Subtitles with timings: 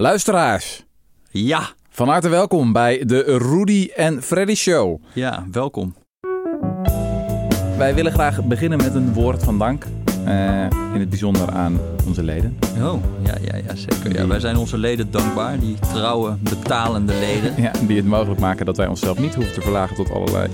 [0.00, 0.84] Luisteraars,
[1.30, 5.02] Ja, van harte welkom bij de Rudy en Freddy Show.
[5.12, 5.94] ja, welkom.
[7.76, 9.84] Wij willen graag beginnen met een woord van dank.
[10.24, 12.58] eh, in het bijzonder aan onze leden.
[12.82, 14.14] Oh, ja, ja, ja zeker.
[14.14, 17.54] Ja, wij zijn onze leden dankbaar, die trouwe, betalende leden.
[17.62, 20.48] Ja, die het mogelijk maken dat wij onszelf niet hoeven te verlagen tot allerlei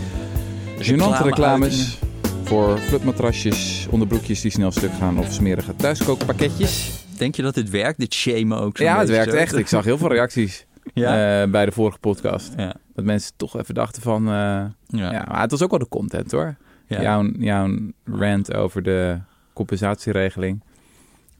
[0.79, 1.99] gênante reclames.
[2.45, 7.05] Voor flutmatrasjes, onderbroekjes die snel stuk gaan of smerige thuiskookpakketjes.
[7.19, 8.77] Denk je dat dit werkt, dit shamen ook?
[8.77, 9.37] Ja, het werkt zo?
[9.37, 9.57] echt.
[9.57, 11.43] Ik zag heel veel reacties Ja?
[11.43, 12.53] eh, bij de vorige podcast.
[12.57, 12.75] ja.
[12.95, 14.27] Dat mensen toch even dachten van...
[14.27, 14.73] eh, Ja.
[14.89, 15.25] ja.
[15.29, 16.57] maar het was ook wel de content hoor.
[16.87, 17.03] Ja.
[17.03, 19.19] Jouw, jouw rant over de
[19.53, 20.63] compensatieregeling.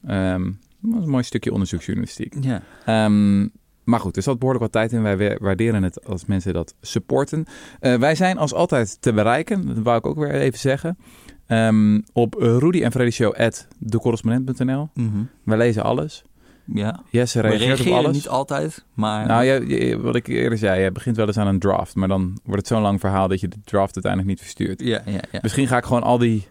[0.07, 0.45] Ehm,
[0.81, 2.35] dat was een mooi stukje onderzoeksjournalistiek.
[2.41, 2.63] Ja.
[2.85, 3.41] Ehm,
[3.85, 5.03] maar goed, er zat behoorlijk wat tijd in.
[5.03, 7.45] Wij wa- waarderen het als mensen dat supporten.
[7.81, 9.67] Eh, wij zijn als altijd te bereiken.
[9.67, 10.99] Dat wou ik ook weer even zeggen.
[11.47, 14.89] Ehm, op Rudy en Freddy Show at decorrespondent.nl.
[14.95, 15.09] Mhm.
[15.43, 16.25] Wij lezen alles.
[16.65, 17.01] ja.
[17.11, 18.17] Jesse reageert op alles.
[18.17, 19.27] niet altijd, maar...
[19.27, 21.95] Nou, je, je- wat ik eerder zei, je begint wel eens aan een draft.
[21.95, 24.81] Maar dan wordt het zo'n lang verhaal dat je de draft uiteindelijk niet verstuurt.
[24.83, 25.39] ja, ja, ja.
[25.43, 26.49] Misschien ga ik gewoon al die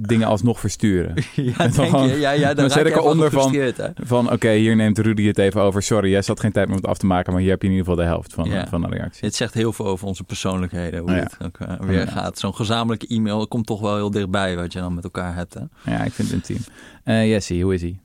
[0.00, 1.14] dingen alsnog versturen.
[1.34, 2.16] ja, denk gewoon- je?
[2.18, 3.70] Ja, ja, dan zet ik eronder van- hè?
[3.94, 5.82] Van oké, hier neemt Rudy het even over.
[5.82, 7.32] Sorry, jij had geen tijd om het af te maken.
[7.32, 8.66] Maar hier heb je in ieder geval de helft van, Ja.
[8.66, 9.26] van de reactie.
[9.26, 11.16] Het zegt heel veel over onze persoonlijkheden, hoe Ja.
[11.16, 12.38] het ook eh, weer gaat.
[12.38, 15.60] Zo'n gezamenlijke e-mail komt toch wel heel dichtbij wat je dan met elkaar hebt, hè?
[15.92, 16.64] Ja, ik vind het intiem.
[17.04, 17.98] Eh Jesse, hoe is hij?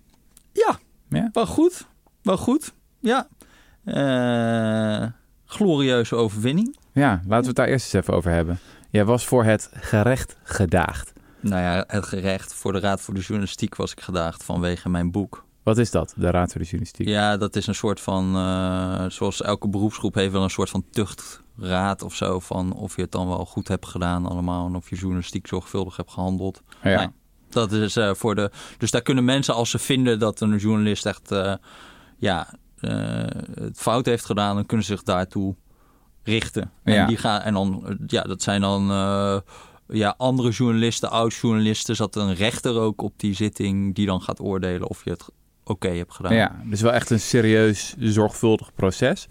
[0.52, 1.30] Ja, Ja?
[1.34, 1.88] wel goed.
[2.22, 3.28] Wel goed, ja.
[3.84, 5.08] Eh,
[5.46, 6.78] glorieuze overwinning.
[6.94, 8.60] Ja, laten we het daar eerst eens even over hebben.
[8.90, 11.13] Jij was voor het gerecht gedaagd.
[11.44, 15.12] Nou ja, het gerecht voor de Raad voor de Journalistiek was ik gedaagd vanwege mijn
[15.12, 15.46] boek.
[15.64, 17.08] Wat is dat, de Raad voor de Journalistiek?
[17.08, 20.86] Ja, dat is een soort van, eh, zoals elke beroepsgroep heeft wel een soort van
[20.92, 22.40] tuchtraad of zo.
[22.40, 25.98] Van of je het dan wel goed hebt gedaan allemaal en of je journalistiek zorgvuldig
[25.98, 26.62] hebt gehandeld.
[26.84, 26.98] ja.
[26.98, 27.08] Nee.
[27.50, 28.52] Dat is eh, voor de.
[28.78, 31.54] Dus daar kunnen mensen, als ze vinden dat een journalist echt eh,
[32.18, 32.48] ja,
[33.60, 35.56] het fout heeft gedaan, dan kunnen ze zich daartoe
[36.24, 36.72] richten.
[36.84, 37.06] En, Ja.
[37.06, 38.88] die gaan, en dan, ja, dat zijn dan
[39.88, 41.96] ja, andere journalisten, oud-journalisten.
[41.96, 45.26] Zat een rechter ook op die zitting die dan gaat oordelen of je het
[45.64, 46.36] oké hebt gedaan.
[46.36, 49.28] ja, dus wel echt een serieus, zorgvuldig proces.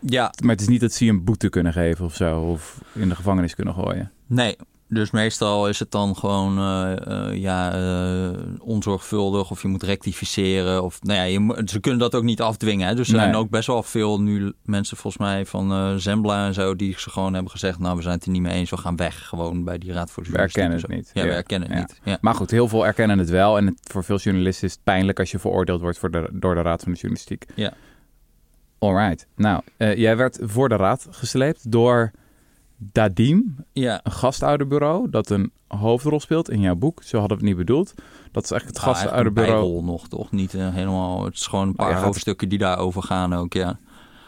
[0.00, 2.40] ja, Maar het is niet dat ze je een boete kunnen geven of zo.
[2.40, 4.12] Of in de gevangenis kunnen gooien.
[4.26, 4.56] nee.
[4.92, 10.82] Dus meestal is het dan gewoon eh, eh, ja, eh, onzorgvuldig of je moet rectificeren.
[10.82, 12.88] Of, nou ja, je, ze kunnen dat ook niet afdwingen.
[12.88, 12.94] Hè?
[12.94, 13.22] Dus er Nee.
[13.22, 16.76] zijn ook best wel veel nu mensen volgens mij van Zembla en zo...
[16.76, 18.70] die ze gewoon hebben gezegd, nou we zijn het er niet mee eens.
[18.70, 21.10] We gaan weg gewoon bij die Raad voor de We erkennen en het niet.
[21.12, 21.84] Ja, we erkennen het Ja.
[21.84, 22.00] niet.
[22.04, 22.18] Ja.
[22.20, 23.56] Maar goed, heel veel erkennen het wel.
[23.56, 26.54] En het, voor veel journalisten is het pijnlijk als je veroordeeld wordt voor de, door
[26.54, 27.44] de Raad van de Journalistiek.
[27.54, 27.72] Ja.
[28.78, 29.26] Alright.
[29.36, 32.10] Nou, jij werd voor de raad gesleept door
[32.92, 34.00] Dadim, ja.
[34.02, 37.02] een gastouderbureau dat een hoofdrol speelt in jouw boek.
[37.02, 37.94] Zo hadden we het niet bedoeld.
[38.32, 39.82] Dat is eigenlijk het Ah, gastouderbureau.
[39.84, 40.30] nog, toch?
[40.30, 41.24] Niet eh, helemaal...
[41.24, 43.78] Het is gewoon een paar je hoofdstukken die daarover gaan ook, ja.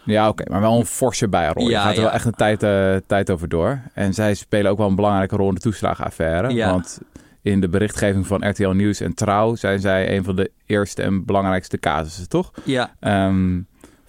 [0.04, 1.65] Ja, oké, maar wel een forse bijrol.
[1.65, 2.03] je Ja, gaat er ja.
[2.03, 3.81] wel echt een tijd, eh, tijd over door.
[3.94, 6.50] En zij spelen ook wel een belangrijke rol in de toeslagenaffaire.
[6.54, 6.71] Ja.
[6.71, 7.00] Want
[7.42, 11.25] in de berichtgeving van RTL Nieuws en Trouw zijn zij een van de eerste en
[11.25, 12.53] belangrijkste casussen, toch?
[12.65, 13.60] Ja, Ehm,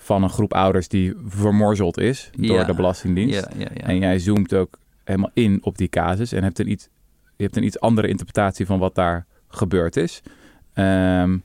[0.06, 2.64] van een groep ouders die vermorzeld is door Ja.
[2.64, 3.36] de Belastingdienst.
[3.36, 3.68] ja, ja.
[3.74, 3.82] ja.
[3.88, 6.88] En jij zoomt ook helemaal in op die casus en hebt een iets,
[7.38, 10.22] je hebt een iets andere interpretatie van wat daar gebeurd is.
[10.74, 11.38] Ehm,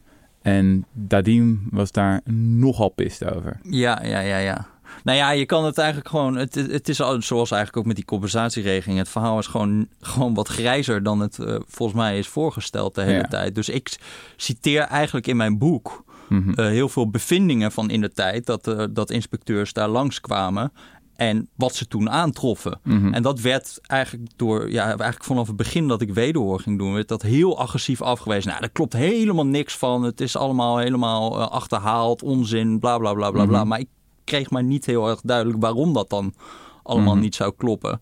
[0.42, 3.60] en Dadim was daar nogal pist over.
[3.62, 4.66] Ja, ja, ja, ja.
[5.04, 6.36] Nou ja, je kan het eigenlijk gewoon.
[6.36, 8.98] Het, het is al, zoals eigenlijk ook met die compensatieregeling.
[8.98, 13.02] Het verhaal is gewoon, gewoon wat grijzer dan het eh, volgens mij is voorgesteld de
[13.02, 13.28] hele Ja.
[13.28, 13.54] tijd.
[13.54, 13.98] Dus ik
[14.36, 16.50] citeer eigenlijk in mijn boek Mhm.
[16.50, 20.72] eh, heel veel bevindingen van in de tijd dat, eh, dat inspecteurs daar langskwamen.
[21.16, 22.80] En wat ze toen aantroffen.
[22.82, 23.14] Mhm.
[23.14, 26.92] En dat werd eigenlijk door, ja, eigenlijk vanaf het begin dat ik wederhoor ging doen,
[26.92, 28.48] werd dat heel agressief afgewezen.
[28.48, 30.02] Nou, daar klopt helemaal niks van.
[30.02, 33.58] Het is allemaal helemaal eh, achterhaald, onzin, bla bla bla bla bla.
[33.58, 33.68] Mhm.
[33.68, 33.88] Maar ik
[34.24, 36.34] kreeg maar niet heel erg duidelijk waarom dat dan
[36.82, 38.00] allemaal niet zou kloppen.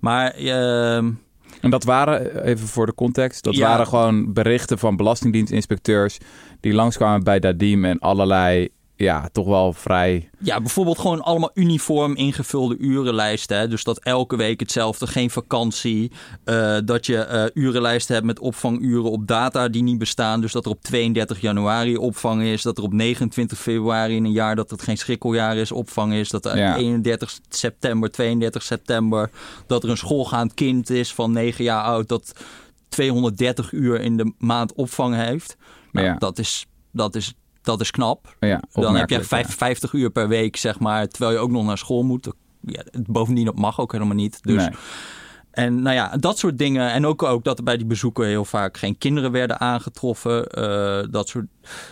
[0.00, 1.10] Maar ehm,
[1.60, 3.68] En dat waren, even voor de context, dat Ja.
[3.68, 6.18] waren gewoon berichten van belastingdienstinspecteurs
[6.60, 10.30] die langskwamen bij Dadim en allerlei, ja, toch wel vrij...
[10.38, 13.58] Ja, bijvoorbeeld gewoon allemaal uniform ingevulde urenlijsten.
[13.58, 13.68] Hè?
[13.68, 16.12] Dus dat elke week hetzelfde, geen vakantie.
[16.44, 20.40] Eh, dat je eh, urenlijsten hebt met opvanguren op data die niet bestaan.
[20.40, 22.62] Dus dat er op 32 januari opvang is.
[22.62, 26.28] Dat er op 29 februari in een jaar dat het geen schrikkeljaar is opvang is.
[26.30, 26.76] Dat er Ja.
[26.76, 29.30] 31 september, 32 september.
[29.66, 32.32] Dat er een schoolgaand kind is van 9 jaar oud dat
[32.88, 35.56] 230 uur in de maand opvang heeft.
[35.92, 36.14] Nou, Ja.
[36.14, 38.36] dat, is, dat, is, dat is knap.
[38.40, 39.54] Ja, Dan heb je opmerkelijk, vijf- ja.
[39.54, 42.28] 50 uur per week, zeg maar, terwijl je ook nog naar school moet.
[42.60, 44.42] Ja, bovendien, dat mag ook helemaal niet.
[44.42, 44.70] Dus, Nee.
[45.50, 46.90] En nou ja, dat soort dingen.
[46.92, 50.58] En ook, ook dat er bij die bezoeken heel vaak geen kinderen werden aangetroffen.
[50.58, 51.46] Uh, dat, soort,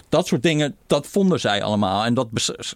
[0.08, 2.04] dat soort dingen, dat vonden zij allemaal.
[2.04, 2.28] En dat,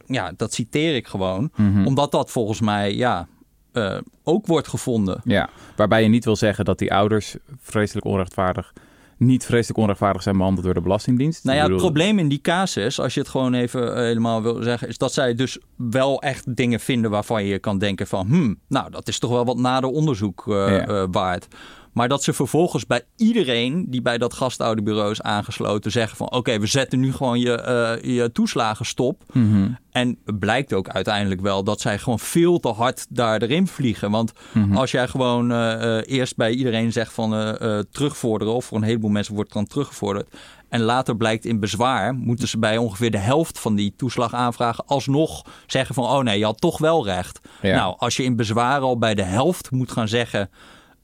[0.06, 1.50] ja, dat citeer ik gewoon.
[1.56, 1.86] Mhm.
[1.86, 3.28] Omdat dat volgens mij, ja,
[3.72, 5.20] uh, ook wordt gevonden.
[5.24, 8.72] Ja, waarbij je niet wil zeggen dat die ouders vreselijk onrechtvaardig
[9.20, 11.44] niet vreselijk onrechtvaardig zijn behandeld door de Belastingdienst.
[11.44, 14.62] Nou ja, het probleem in die casus, als je het gewoon even eh, helemaal wil
[14.62, 18.58] zeggen, is dat zij dus wel echt dingen vinden waarvan je kan denken van, hmm,
[18.68, 21.46] nou, dat is toch wel wat nader onderzoek uh, waard.
[22.00, 26.58] Maar dat ze vervolgens bij iedereen die bij dat gastouderbureau is aangesloten zeggen van oké,
[26.58, 29.22] we zetten nu gewoon je, uh, je toeslagen stop.
[29.32, 29.68] Mhm.
[29.90, 34.10] En het blijkt ook uiteindelijk wel dat zij gewoon veel te hard daar erin vliegen.
[34.10, 34.76] Want Mhm.
[34.76, 37.30] als jij gewoon uh, uh, eerst bij iedereen zegt van
[37.90, 40.36] terugvorderen, of voor een heleboel mensen wordt dan teruggevorderd.
[40.68, 45.44] En later blijkt in bezwaar, moeten ze bij ongeveer de helft van die toeslagaanvragen alsnog
[45.66, 47.40] zeggen van oh nee, je had toch wel recht.
[47.62, 47.76] Ja.
[47.76, 50.50] Nou, als je in bezwaar al bij de helft moet gaan zeggen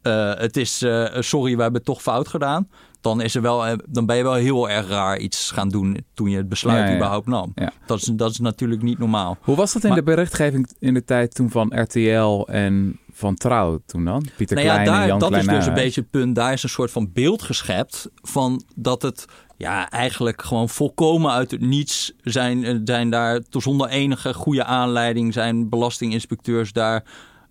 [0.07, 2.69] uh, het is uh, sorry, we hebben het toch fout gedaan.
[3.01, 6.05] Dan, is er wel, uh, dan ben je wel heel erg raar iets gaan doen
[6.15, 6.95] toen je het besluit Ja, ja.
[6.97, 7.53] überhaupt nam.
[7.55, 7.73] Ja.
[7.87, 9.37] Dat, is, dat is natuurlijk niet normaal.
[9.41, 13.35] Hoe was dat in Maar- de berichtgeving in de tijd toen van RTL en van
[13.35, 14.27] Trouw toen dan?
[14.37, 16.35] Pieter Nou Klein en Jan dat is dus een beetje het punt.
[16.35, 19.25] Daar is een soort van beeld geschept van dat het
[19.57, 25.33] ja, eigenlijk gewoon volkomen uit het niets zijn, eh, zijn daar zonder enige goede aanleiding
[25.33, 27.05] zijn belastinginspecteurs daar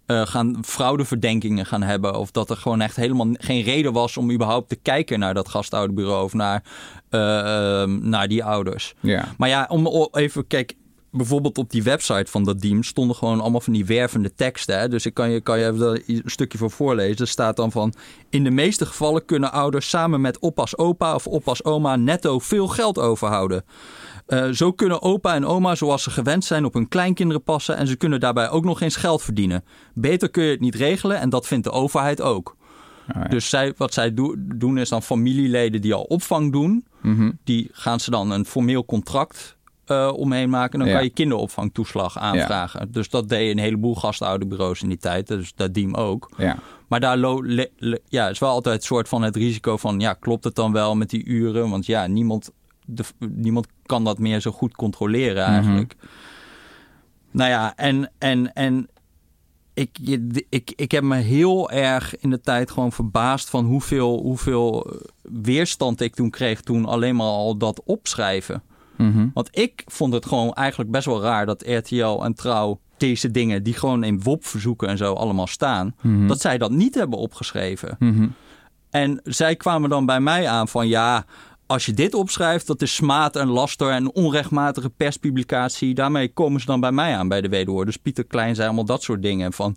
[0.05, 2.19] eh, gaan fraudeverdenkingen gaan hebben.
[2.19, 5.49] Of dat er gewoon echt helemaal geen reden was om überhaupt te kijken naar dat
[5.49, 6.63] gastouderbureau of naar,
[7.09, 8.93] eh, ehm, naar die ouders.
[8.99, 9.33] Ja.
[9.37, 10.75] Maar ja, om even, kijk,
[11.11, 14.79] bijvoorbeeld op die website van dat team stonden gewoon allemaal van die wervende teksten.
[14.79, 14.89] Hè?
[14.89, 17.17] Dus ik kan je, kan je even een stukje voor voorlezen.
[17.17, 17.93] Er staat dan van,
[18.29, 22.67] in de meeste gevallen kunnen ouders samen met oppas opa of oppas oma netto veel
[22.67, 23.63] geld overhouden.
[24.25, 27.87] Eh, zo kunnen opa en oma zoals ze gewend zijn op hun kleinkinderen passen en
[27.87, 29.63] ze kunnen daarbij ook nog eens geld verdienen.
[29.93, 32.55] Beter kun je het niet regelen en dat vindt de overheid ook.
[33.13, 33.23] Ja.
[33.23, 37.31] Dus zij, wat zij do- doen is dan familieleden die al opvang doen, Mhm.
[37.43, 39.53] die gaan ze dan een formeel contract
[39.85, 40.73] eh, omheen maken.
[40.73, 40.93] En dan Ja.
[40.95, 42.91] kan je kinderopvangtoeslag aanvragen.
[42.91, 45.27] Dus dat deed een heleboel gastouderbureaus in die tijd.
[45.27, 46.31] Dus dat diem ook.
[46.37, 46.57] ja.
[46.87, 47.17] Maar daar
[48.07, 49.99] ja, is wel altijd het soort van het risico van...
[49.99, 51.69] ja, klopt het dan wel met die uren?
[51.69, 52.51] Want ja, niemand,
[52.85, 55.95] de, niemand kan dat meer zo goed controleren eigenlijk.
[57.31, 58.87] Nou ja, en, en, en
[59.73, 59.97] ik,
[60.49, 63.49] ik, ik heb me heel erg in de tijd gewoon verbaasd...
[63.49, 66.61] van hoeveel, hoeveel eh, weerstand ik toen kreeg...
[66.61, 68.63] toen alleen maar al dat opschrijven.
[68.97, 69.27] Mhm.
[69.33, 73.63] Want ik vond het gewoon eigenlijk best wel raar dat RTL en Trouw deze dingen
[73.63, 76.27] die gewoon in WOP-verzoeken en zo allemaal staan, Mhm.
[76.27, 77.95] dat zij dat niet hebben opgeschreven.
[77.99, 78.27] Mhm.
[78.89, 81.25] En zij kwamen dan bij mij aan van ja,
[81.67, 85.93] als je dit opschrijft, dat is smaad en laster en onrechtmatige perspublicatie.
[85.93, 87.85] Daarmee komen ze dan bij mij aan bij de wederhoor.
[87.85, 89.75] Dus Pieter Klein zei allemaal dat soort dingen van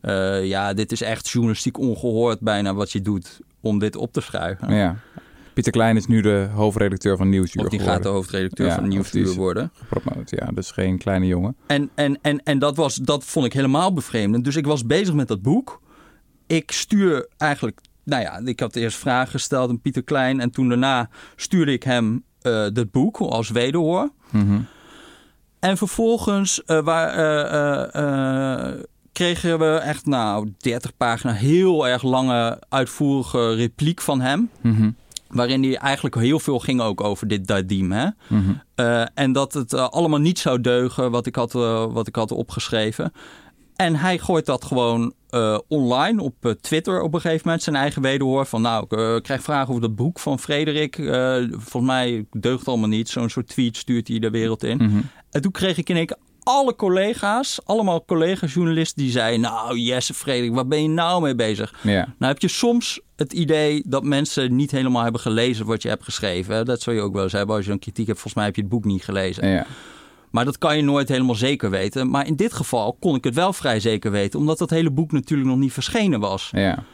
[0.00, 4.20] eh, ja, dit is echt journalistiek ongehoord bijna wat je doet om dit op te
[4.20, 4.74] schrijven.
[4.74, 4.96] Ja.
[5.54, 8.88] Pieter Klein is nu de hoofdredacteur van Nieuwsuur Of die gaat de hoofdredacteur Ja, van
[8.88, 9.70] Nieuwsuur worden.
[9.74, 10.46] Gepromoot, ja.
[10.54, 11.56] Dus geen kleine jongen.
[11.66, 14.44] En, en, en, en dat, was, dat vond ik helemaal bevreemdend.
[14.44, 15.80] Dus ik was bezig met dat boek.
[16.46, 17.80] Ik stuur eigenlijk...
[18.04, 20.40] Nou ja, ik had eerst vragen gesteld aan Pieter Klein.
[20.40, 24.10] En toen daarna stuurde ik hem eh dat boek als wederhoor.
[24.30, 24.60] Mhm.
[25.60, 28.80] En vervolgens eh, waar, eh, eh, eh,
[29.12, 34.50] kregen we echt nou 30 pagina heel erg lange uitvoerige repliek van hem.
[34.60, 34.90] Mhm.
[35.28, 37.92] Waarin hij eigenlijk heel veel ging ook over dit Dadim.
[37.92, 38.08] Hè?
[38.74, 42.16] Eh, en dat het eh, allemaal niet zou deugen wat ik had, eh, wat ik
[42.16, 43.12] had opgeschreven.
[43.76, 47.62] En hij gooit dat gewoon eh, online op eh, Twitter op een gegeven moment.
[47.62, 50.98] Zijn eigen wederhoor van nou, ik eh, krijg vragen over dat boek van Frederik.
[50.98, 53.08] Eh, volgens mij deugt allemaal niet.
[53.08, 54.76] Zo'n soort tweet stuurt hij de wereld in.
[54.76, 55.00] Mhm.
[55.30, 59.40] En toen kreeg ik in één keer alle collega's, allemaal collega-journalisten die zeiden...
[59.40, 61.74] nou Jesse Frederik, waar ben je nou mee bezig?
[61.82, 66.04] Nou heb je soms het idee dat mensen niet helemaal hebben gelezen wat je hebt
[66.04, 66.64] geschreven.
[66.64, 68.18] Dat zou je ook wel eens hebben als je een kritiek hebt.
[68.18, 69.48] Volgens mij heb je het boek niet gelezen.
[69.48, 69.66] Ja.
[70.30, 72.10] Maar dat kan je nooit helemaal zeker weten.
[72.10, 74.38] Maar in dit geval kon ik het wel vrij zeker weten.
[74.38, 76.48] Omdat dat hele boek natuurlijk nog niet verschenen was.
[76.52, 76.84] Ja.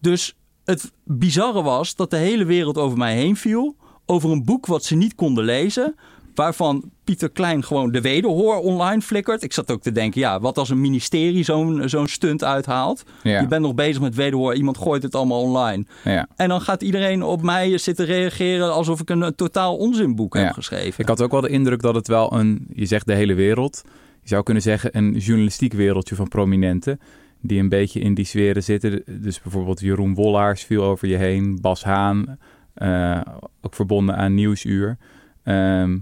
[0.00, 3.76] Dus het bizarre was dat de hele wereld over mij heen viel.
[4.06, 5.94] Over een boek wat ze niet konden lezen.
[6.38, 9.42] Waarvan Pieter Klein gewoon de wederhoor online flikkert.
[9.42, 13.02] Ik zat ook te denken, ja, wat als een ministerie zo'n zo'n stunt uithaalt.
[13.22, 13.40] Ja.
[13.40, 15.84] Je bent nog bezig met wederhoor, iemand gooit het allemaal online.
[16.04, 16.26] ja.
[16.36, 20.40] En dan gaat iedereen op mij zitten reageren alsof ik een, totaal onzinboek Ja.
[20.40, 21.00] heb geschreven.
[21.02, 23.82] Ik had ook wel de indruk dat het wel een, je zegt de hele wereld,
[24.22, 27.00] je zou kunnen zeggen een journalistiek wereldje van prominenten.
[27.40, 29.02] Die een beetje in die sferen zitten.
[29.06, 31.58] Dus bijvoorbeeld Jeroen Wollaars viel over je heen.
[31.60, 32.38] Bas Haan,
[32.74, 33.20] eh,
[33.60, 34.96] ook verbonden aan Nieuwsuur.
[35.42, 35.98] Ehm,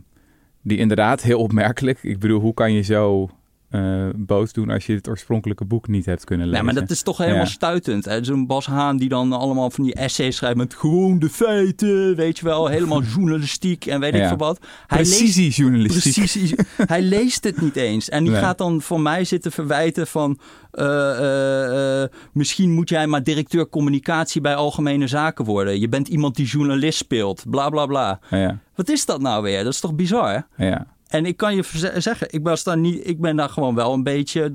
[0.66, 1.98] die inderdaad heel opmerkelijk.
[2.02, 3.28] Ik bedoel, hoe kan je zo
[3.70, 6.64] uh, boos doen als je het oorspronkelijke boek niet hebt kunnen lezen.
[6.64, 8.08] Ja, maar dat is toch helemaal stuitend.
[8.20, 12.38] Zo'n Bas Haan die dan allemaal van die essays schrijft met gewoon de feiten, weet
[12.38, 14.58] je wel, helemaal journalistiek en weet ik veel wat.
[14.86, 16.14] Hij Precisiejournalistiek.
[16.14, 16.54] Precies,
[16.86, 18.08] hij leest het niet eens.
[18.08, 20.38] En die gaat dan voor mij zitten verwijten van
[20.72, 25.80] uh, misschien moet jij maar directeur communicatie bij Algemene Zaken worden.
[25.80, 28.20] Je bent iemand die journalist speelt, bla bla bla.
[28.30, 28.58] Ja.
[28.74, 29.64] Wat is dat nou weer?
[29.64, 30.46] Dat is toch bizar?
[30.56, 30.86] Ja.
[31.08, 31.62] En ik kan je
[31.94, 34.52] zeggen, ik, was daar niet, ik ben daar gewoon wel een beetje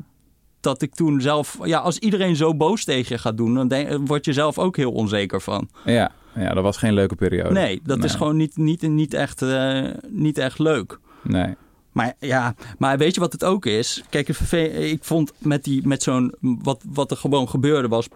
[0.60, 1.58] dat ik toen zelf...
[1.64, 4.78] Ja, als iedereen zo boos tegen je gaat doen, dan denk, word je zelf ook
[4.78, 5.70] heel onzeker van.
[5.86, 7.54] Ja, ja dat was geen leuke periode.
[7.54, 11.00] Nee, dat is gewoon niet, niet, niet, echt, uh, niet echt leuk.
[11.24, 11.56] Nee.
[11.92, 14.04] Maar ja, maar weet je wat het ook is?
[14.10, 14.30] Kijk,
[14.64, 16.36] ik vond met, die, met zo'n...
[16.40, 18.08] Wat, wat er gewoon gebeurde was...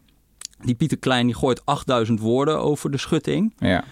[0.63, 3.53] Die Pieter Klein die gooit 8000 woorden over de schutting.
[3.57, 3.83] Ja.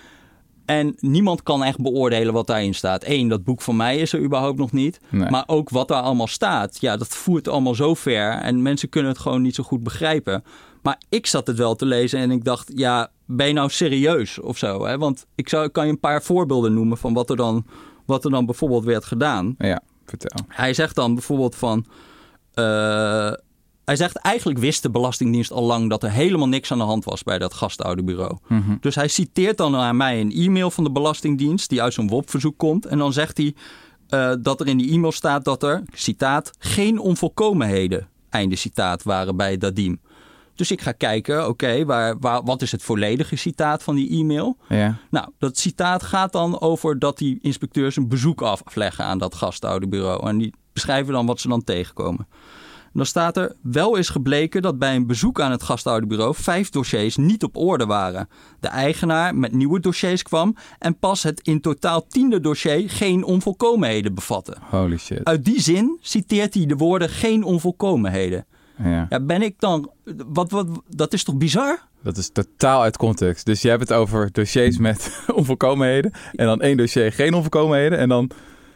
[0.65, 3.03] En niemand kan echt beoordelen wat daarin staat.
[3.05, 4.99] Eén, dat boek van mij is er überhaupt nog niet.
[5.29, 6.77] Maar ook wat daar allemaal staat.
[6.81, 8.31] Ja, dat voert allemaal zo ver.
[8.31, 10.43] En mensen kunnen het gewoon niet zo goed begrijpen.
[10.81, 14.39] Maar ik zat het wel te lezen en ik dacht, ja, ben je nou serieus
[14.39, 14.85] of zo?
[14.85, 14.97] Hè?
[14.97, 17.65] Want ik, zou, kan je een paar voorbeelden noemen van wat er dan,
[18.05, 19.55] wat er dan bijvoorbeeld werd gedaan.
[19.57, 20.45] Ja, vertel.
[20.47, 21.85] Hij zegt dan bijvoorbeeld van...
[22.55, 23.33] Uh,
[23.85, 27.05] hij zegt eigenlijk wist de Belastingdienst al lang dat er helemaal niks aan de hand
[27.05, 28.37] was bij dat gastouderbureau.
[28.47, 32.07] Mm Dus hij citeert dan naar mij een e-mail van de Belastingdienst die uit zo'n
[32.07, 32.85] WOP-verzoek komt.
[32.85, 33.55] En dan zegt hij
[34.09, 39.35] uh, dat er in die e-mail staat dat er, citaat, geen onvolkomenheden, einde citaat, waren
[39.35, 39.99] bij Dadim.
[40.55, 44.57] Dus ik ga kijken, oké, waar, waar, wat is het volledige citaat van die e-mail?
[44.69, 44.97] Ja.
[45.09, 50.27] Nou, dat citaat gaat dan over dat die inspecteurs een bezoek afleggen aan dat gastouderbureau.
[50.27, 52.27] En die beschrijven dan wat ze dan tegenkomen.
[52.93, 57.17] Dan staat er, wel is gebleken dat bij een bezoek aan het gastouderbureau vijf dossiers
[57.17, 58.29] niet op orde waren.
[58.59, 64.13] De eigenaar met nieuwe dossiers kwam en pas het in totaal tiende dossier geen onvolkomenheden
[64.13, 64.55] bevatte.
[64.69, 65.23] Holy shit.
[65.23, 68.45] Uit die zin citeert hij de woorden geen onvolkomenheden.
[68.83, 69.05] Ja.
[69.09, 69.91] ja ben ik dan,
[70.27, 71.79] wat, wat, dat is toch bizar?
[72.03, 73.45] Dat is totaal uit context.
[73.45, 76.11] Dus je hebt het over dossiers met onvolkomenheden.
[76.35, 77.97] En dan één dossier geen onvolkomenheden.
[77.97, 78.31] En dan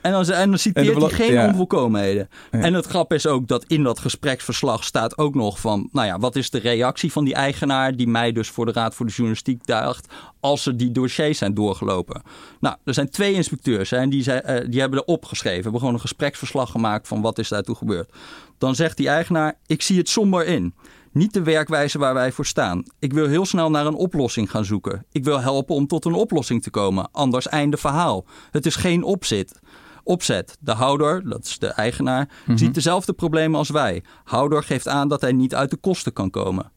[0.08, 2.30] en dan, en dan citeert hij geen onvolkomenheden.
[2.52, 5.90] En het grap is ook dat in dat gespreksverslag staat ook nog van...
[5.92, 7.96] nou ja, wat is de reactie van die eigenaar...
[7.96, 10.14] die mij dus voor de Raad voor de Journalistiek daagt...
[10.40, 12.22] als er die dossiers zijn doorgelopen.
[12.60, 15.62] Nou, er zijn twee inspecteurs en die, zijn, uh, die hebben erop geschreven.
[15.62, 18.12] Hebben gewoon een gespreksverslag gemaakt van wat is daartoe gebeurd.
[18.58, 20.74] Dan zegt die eigenaar, ik zie het somber in
[21.18, 22.84] niet de werkwijze waar wij voor staan.
[23.00, 25.06] Ik wil heel snel naar een oplossing gaan zoeken.
[25.12, 27.10] Ik wil helpen om tot een oplossing te komen.
[27.12, 28.26] Anders einde verhaal.
[28.52, 29.60] Het is geen opzet
[30.08, 30.58] opzet.
[30.60, 32.58] De houder, dat is de eigenaar, Mhm.
[32.58, 34.04] ziet dezelfde problemen als wij.
[34.24, 36.72] Houder geeft aan dat hij niet uit de kosten kan komen.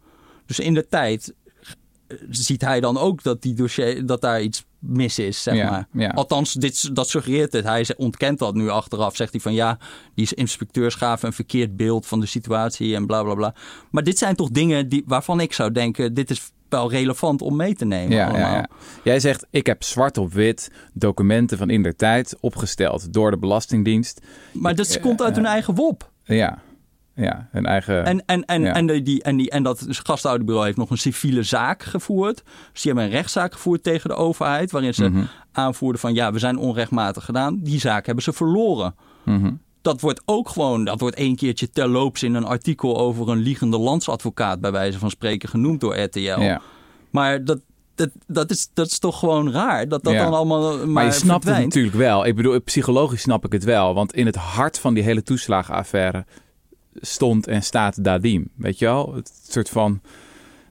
[0.46, 1.34] Dus in de tijd
[2.06, 5.70] eh, ziet hij dan ook dat, die dossier, dat daar iets mis is, zeg Ja,
[5.70, 5.88] maar.
[5.92, 6.08] ja.
[6.08, 7.64] Althans, dit, dat suggereert het.
[7.64, 9.16] Hij ontkent dat nu achteraf.
[9.16, 9.78] Zegt hij van ja,
[10.14, 13.54] die inspecteurs gaven een verkeerd beeld van de situatie en bla bla bla.
[13.90, 17.56] Maar dit zijn toch dingen die, waarvan ik zou denken, dit is wel relevant om
[17.56, 18.50] mee te nemen Ja, allemaal.
[18.50, 18.68] ja, ja.
[19.04, 23.38] Jij zegt, ik heb zwart op wit documenten van in der tijd opgesteld door de
[23.38, 24.20] Belastingdienst.
[24.52, 26.10] Maar dat komt uit hun eigen WOP.
[26.24, 26.58] Ja,
[27.14, 28.04] ja hun eigen...
[28.04, 28.72] En, en, en, Ja.
[28.74, 32.42] en, de, die, en, die, en dat gastouderbureau heeft nog een civiele zaak gevoerd.
[32.72, 34.70] Dus die hebben een rechtszaak gevoerd tegen de overheid.
[34.70, 35.24] Waarin ze Mhm.
[35.52, 37.58] aanvoerden van ja, we zijn onrechtmatig gedaan.
[37.62, 38.94] Die zaak hebben ze verloren.
[39.24, 39.52] Mhm.
[39.82, 43.78] Dat wordt ook gewoon, dat wordt één keertje terloops in een artikel over een liegende
[43.78, 46.18] landsadvocaat, bij wijze van spreken, genoemd door RTL.
[46.20, 46.60] Ja.
[47.10, 47.60] Maar dat,
[47.94, 50.22] dat, dat, is, dat is toch gewoon raar dat dat Ja.
[50.24, 50.76] dan allemaal.
[50.76, 52.26] Maar, Maar, je snapt het natuurlijk wel.
[52.26, 53.94] Ik bedoel, psychologisch snap ik het wel.
[53.94, 56.24] Want in het hart van die hele toeslagenaffaire
[56.94, 58.48] stond en staat Dadim.
[58.56, 59.14] Weet je wel?
[59.14, 60.00] Het soort van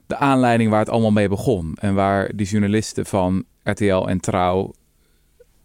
[0.06, 1.76] de aanleiding waar het allemaal mee begon.
[1.80, 4.72] En waar die journalisten van RTL en Trouw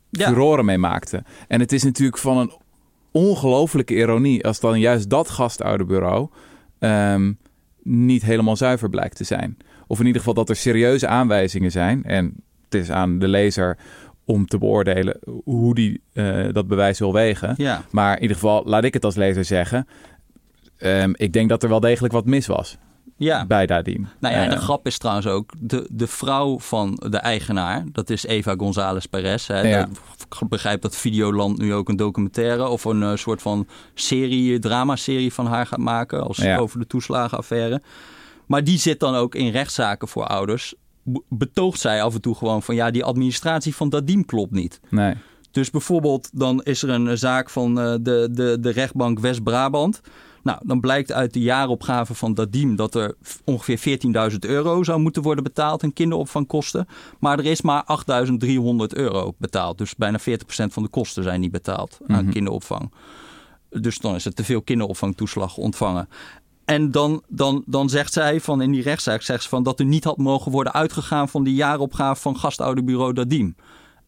[0.10, 0.28] Ja.
[0.28, 1.25] furoren mee maakten.
[1.48, 2.52] En het is natuurlijk van een
[3.15, 6.29] ongelofelijke ironie als dan juist dat gastouderbureau
[6.79, 7.34] ehm,
[7.84, 9.57] niet helemaal zuiver blijkt te zijn.
[9.88, 12.03] Of in ieder geval dat er serieuze aanwijzingen zijn.
[12.03, 13.77] En het is aan de lezer
[14.25, 17.53] om te beoordelen hoe die eh, dat bewijs wil wegen.
[17.57, 17.84] Ja.
[17.91, 19.88] Maar in ieder geval, laat ik het als lezer zeggen.
[20.77, 22.77] ehm, ik denk dat er wel degelijk wat mis was
[23.17, 23.45] ja.
[23.45, 24.07] bij Dadim.
[24.19, 27.83] Nou ja, en de Eh, grap is trouwens ook, de, de vrouw van de eigenaar,
[27.91, 29.47] dat is Eva González Perez.
[29.47, 29.88] Hè, Ja.
[30.41, 35.33] Ik begrijp dat Videoland nu ook een documentaire of een eh, soort van serie, dramaserie
[35.33, 36.57] van haar gaat maken als, Ja.
[36.57, 37.81] over de toeslagenaffaire.
[38.45, 40.74] Maar die zit dan ook in rechtszaken voor ouders.
[41.03, 44.79] Be- Betoogt zij af en toe gewoon van ja, die administratie van Dadim klopt niet.
[44.89, 45.13] nee.
[45.51, 50.01] Dus bijvoorbeeld, dan is er een zaak van eh, de, de, de rechtbank West-Brabant.
[50.46, 54.00] Nou, dan blijkt uit de jaaropgave van Dadim dat er ongeveer
[54.32, 56.88] 14.000 euro zou moeten worden betaald in kinderopvangkosten.
[57.20, 59.78] Maar er is maar 8.300 euro betaald.
[59.78, 60.24] Dus bijna 40%
[60.74, 62.32] van de kosten zijn niet betaald aan Mhm.
[62.34, 62.92] kinderopvang.
[63.70, 66.10] Dus dan is het te veel kinderopvangtoeslag ontvangen.
[66.66, 69.86] En dan, dan, dan zegt zij van in die rechtszaak zegt ze van dat er
[69.86, 73.56] niet had mogen worden uitgegaan van die jaaropgave van gastouderbureau Dadim.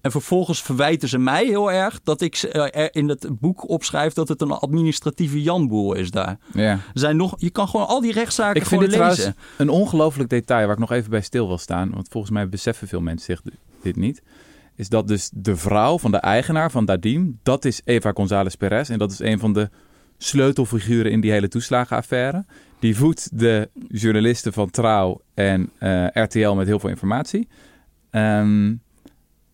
[0.01, 4.13] En vervolgens verwijten ze mij heel erg dat ik eh, er in het boek opschrijf
[4.13, 6.37] dat het een administratieve janboel is daar.
[6.53, 6.79] Ja.
[6.93, 9.15] Zijn nog, je kan gewoon al die rechtszaken Ik vind dit lezen.
[9.15, 11.91] trouwens een ongelooflijk detail waar ik nog even bij stil wil staan.
[11.93, 14.21] Want volgens mij beseffen veel mensen zich dit niet.
[14.75, 18.89] Is dat dus de vrouw van de eigenaar van Dadim, dat is Eva González Perez.
[18.89, 19.69] En dat is een van de
[20.17, 22.45] sleutelfiguren in die hele toeslagenaffaire.
[22.79, 27.47] Die voedt de journalisten van Trouw en eh, RTL met heel veel informatie.
[28.09, 28.73] Ehm,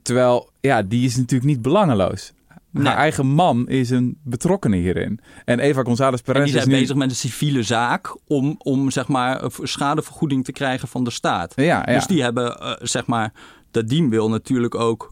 [0.04, 2.34] terwijl, ja, die is natuurlijk niet belangeloos.
[2.70, 2.86] Nee.
[2.86, 5.20] Haar eigen man is een betrokkene hierin.
[5.46, 6.80] En Eva González En Perez die is zijn nu...
[6.80, 11.54] bezig met een civiele zaak om, om zeg maar schadevergoeding te krijgen van de staat.
[11.56, 11.94] Ja, ja.
[11.94, 13.34] Dus die hebben, eh, zeg maar,
[13.72, 15.12] de diem wil natuurlijk ook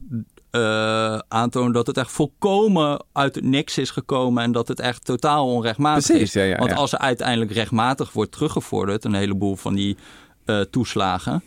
[0.51, 5.05] eh, aantonen dat het echt volkomen uit het niks is gekomen en dat het echt
[5.05, 6.33] totaal onrechtmatig Precies, is.
[6.33, 9.98] ja, ja, Want als er uiteindelijk rechtmatig wordt teruggevorderd, een heleboel van die
[10.45, 11.43] eh, toeslagen.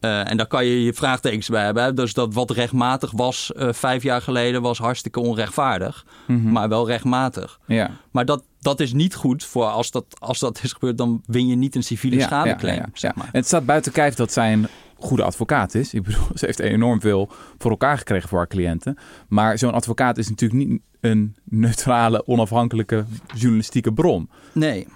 [0.00, 1.82] Eh, en daar kan je je vraagtekens bij hebben.
[1.82, 1.94] hè.
[1.94, 6.06] Dus dat wat rechtmatig was eh, vijf jaar geleden was hartstikke onrechtvaardig.
[6.26, 6.52] Mhm.
[6.52, 7.58] Maar wel rechtmatig.
[7.66, 7.90] Ja.
[8.10, 11.46] Maar dat, dat is niet goed voor als dat, als dat is gebeurd, dan win
[11.46, 12.76] je niet een civiele schadeclaim.
[12.76, 13.26] ja, ja, zeg maar.
[13.26, 15.94] En het staat buiten kijf dat zij een goede advocaat is.
[15.94, 18.98] Ik bedoel, ze heeft enorm veel voor elkaar gekregen voor haar cliënten.
[19.28, 24.30] Maar zo'n advocaat is natuurlijk niet een neutrale, onafhankelijke journalistieke bron.
[24.52, 24.86] Nee.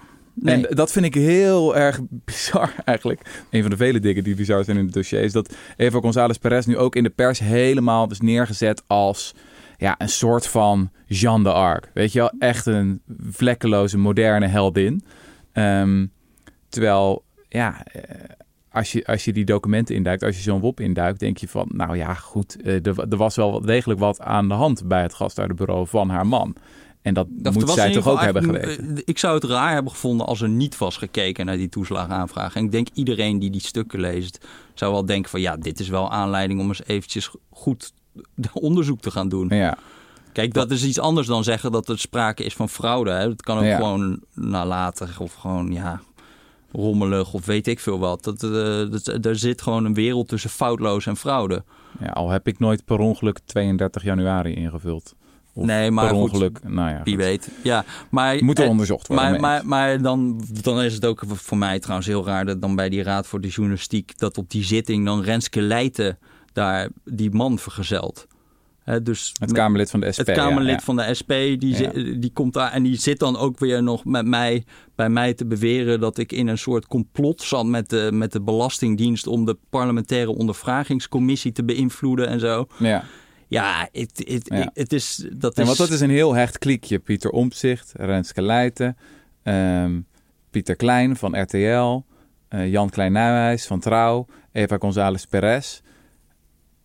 [0.42, 3.44] En dat vind ik heel erg bizar eigenlijk.
[3.50, 5.20] Een van de vele dingen die bizar zijn in het dossier...
[5.20, 9.34] is dat Eva González Perez nu ook in de pers helemaal is neergezet als...
[9.76, 11.90] Ja, een soort van Jeanne d'Arc.
[11.94, 12.32] Weet je wel?
[12.38, 15.04] Echt een vlekkeloze, moderne heldin.
[15.52, 16.06] Ehm,
[16.68, 17.84] terwijl, ja...
[17.84, 18.02] eh,
[18.70, 21.68] Als je, als je die documenten induikt, als je zo'n WOP induikt, denk je van,
[21.72, 25.14] nou ja, goed, eh, er, er was wel degelijk wat aan de hand bij het
[25.14, 26.54] gastouderbureau van haar man.
[27.02, 28.96] En dat moet zij toch ook hebben geweten.
[28.96, 32.54] eh, Ik zou het raar hebben gevonden als er niet was gekeken naar die toeslagaanvraag.
[32.56, 35.88] En ik denk iedereen die die stukken leest, zou wel denken van ja, dit is
[35.88, 37.92] wel aanleiding om eens eventjes goed
[38.52, 39.48] onderzoek te gaan doen.
[39.48, 39.78] Ja.
[40.32, 43.10] Kijk, dat is iets anders dan zeggen dat er sprake is van fraude.
[43.10, 43.28] Hè.
[43.28, 43.76] Dat kan ook Ja.
[43.76, 46.00] gewoon nalatig of gewoon ja,
[46.72, 48.24] rommelig of weet ik veel wat.
[48.24, 48.50] Dat, eh,
[48.90, 51.64] dat, er zit gewoon een wereld tussen foutloos en fraude.
[52.00, 55.14] Ja, al heb ik nooit per ongeluk 32 januari ingevuld.
[55.54, 57.00] Of Nee, maar per goed, ongeluk, nou ja.
[57.04, 57.22] Wie goed.
[57.24, 57.48] weet.
[57.62, 59.30] Ja, maar, Moet er eh, onderzocht worden.
[59.30, 62.76] Maar, maar, maar dan, dan is het ook voor mij trouwens heel raar dat dan
[62.76, 66.18] bij die Raad voor de Journalistiek dat op die zitting dan Renske Leijten
[66.52, 68.26] daar die man vergezelt.
[68.84, 70.26] Hè, dus het Kamerlid van de SP.
[70.26, 70.80] het Kamerlid ja.
[70.80, 71.90] van de SP, die, Ja.
[72.18, 75.46] die komt daar en die zit dan ook weer nog met mij, bij mij te
[75.46, 79.56] beweren dat ik in een soort complot zat met de, met de Belastingdienst om de
[79.70, 82.66] parlementaire ondervragingscommissie te beïnvloeden en zo.
[82.78, 83.04] Ja.
[83.52, 84.70] Ja, het, het, Ja.
[84.74, 85.28] het is.
[85.32, 86.98] Dat En is want dat is een heel hecht kliekje.
[86.98, 88.96] Pieter Omtzigt, Renske Leijten,
[89.42, 90.00] ehm,
[90.50, 92.00] Pieter Klein van RTL,
[92.48, 95.80] eh, Jan Klein van Trouw, Eva González Perez.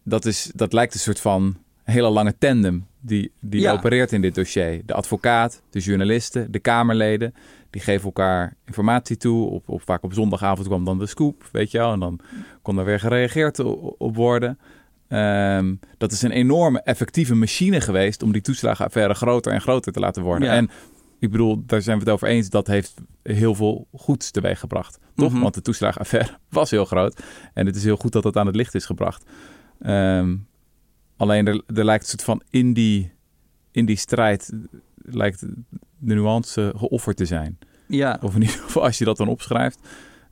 [0.04, 3.72] Dat, is, dat lijkt een soort van hele lange tandem die, die Ja.
[3.74, 4.82] opereert in dit dossier.
[4.86, 7.34] De advocaat, de journalisten, de Kamerleden.
[7.70, 9.50] Die geven elkaar informatie toe.
[9.50, 11.92] Op, op, vaak op zondagavond kwam dan de scoop, weet je wel.
[11.94, 12.20] En dan
[12.62, 13.60] kon er weer gereageerd
[13.98, 14.60] op worden.
[15.08, 20.00] Ehm, dat is een enorme effectieve machine geweest om die toeslagenaffaire groter en groter te
[20.00, 20.48] laten worden.
[20.48, 20.54] Ja.
[20.54, 20.70] En
[21.20, 22.94] ik bedoel, daar zijn we het over eens, dat heeft
[23.24, 25.00] heel veel goeds teweeg gebracht.
[25.16, 25.32] Toch?
[25.32, 25.42] Mhm.
[25.42, 27.22] Want de toeslagenaffaire was heel groot.
[27.54, 29.26] En het is heel goed dat dat aan het licht is gebracht.
[29.82, 30.36] Ehm,
[31.18, 33.12] alleen er, er lijkt een soort van in die,
[33.72, 34.52] in die strijd
[34.96, 35.40] lijkt
[35.98, 37.58] de nuance geofferd te zijn.
[37.88, 39.80] Ja, Of in ieder geval als je dat dan opschrijft,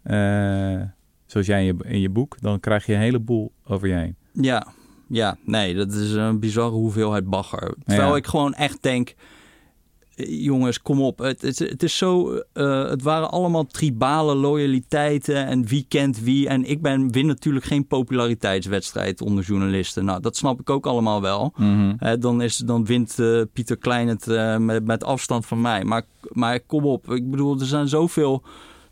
[0.04, 0.82] eh,
[1.26, 4.16] zoals jij in je, in je boek, dan krijg je een heleboel over je heen.
[4.42, 4.68] Ja,
[5.08, 7.74] ja, nee, dat is een bizarre hoeveelheid bagger.
[7.86, 8.16] Terwijl Ja.
[8.16, 9.14] ik gewoon echt denk,
[10.16, 11.18] eh, jongens, kom op.
[11.20, 16.48] Het, het, het is zo, eh, het waren allemaal tribale loyaliteiten en wie kent wie.
[16.48, 20.06] En ik ben, win natuurlijk geen populariteitswedstrijd onder journalisten.
[20.06, 21.54] Nou, dat snap ik ook allemaal wel.
[21.98, 25.84] Hè, dan, is, dan wint eh, Pieter Klein het eh, met, met afstand van mij.
[25.84, 28.44] Maar, maar kom op, ik bedoel, er zijn zoveel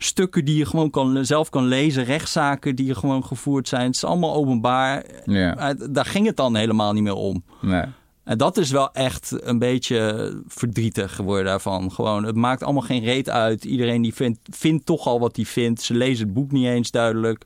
[0.03, 2.03] stukken die je gewoon kan, zelf kan lezen.
[2.03, 3.85] Rechtszaken die er gewoon gevoerd zijn.
[3.85, 5.03] Het is allemaal openbaar.
[5.25, 7.43] Ja, Eh, Daar ging het dan helemaal niet meer om.
[7.61, 7.83] nee.
[8.23, 11.91] En dat is wel echt een beetje verdrietig geworden daarvan.
[11.91, 13.65] Gewoon, het maakt allemaal geen reet uit.
[13.65, 15.81] Iedereen die vindt, vindt toch al wat hij vindt.
[15.81, 17.45] Ze lezen het boek niet eens duidelijk.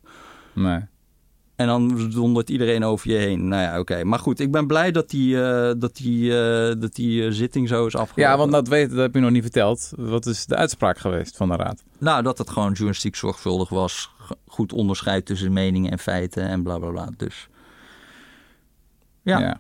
[0.54, 0.80] nee.
[1.58, 3.48] En dan dondert iedereen over je heen.
[3.48, 4.04] Nou ja, oké.
[4.04, 7.68] Maar goed, ik ben blij dat die, eh, dat die, eh, dat die eh, zitting
[7.68, 8.24] zo is afgelopen.
[8.24, 9.92] Ja, want dat, weet, dat heb je nog niet verteld.
[9.96, 11.84] Wat is de uitspraak geweest van de raad?
[11.98, 14.12] Nou, dat het gewoon journalistiek zorgvuldig was.
[14.48, 17.10] Goed onderscheid tussen meningen en feiten en bla bla bla.
[17.18, 17.48] Dus
[19.22, 19.60] ja.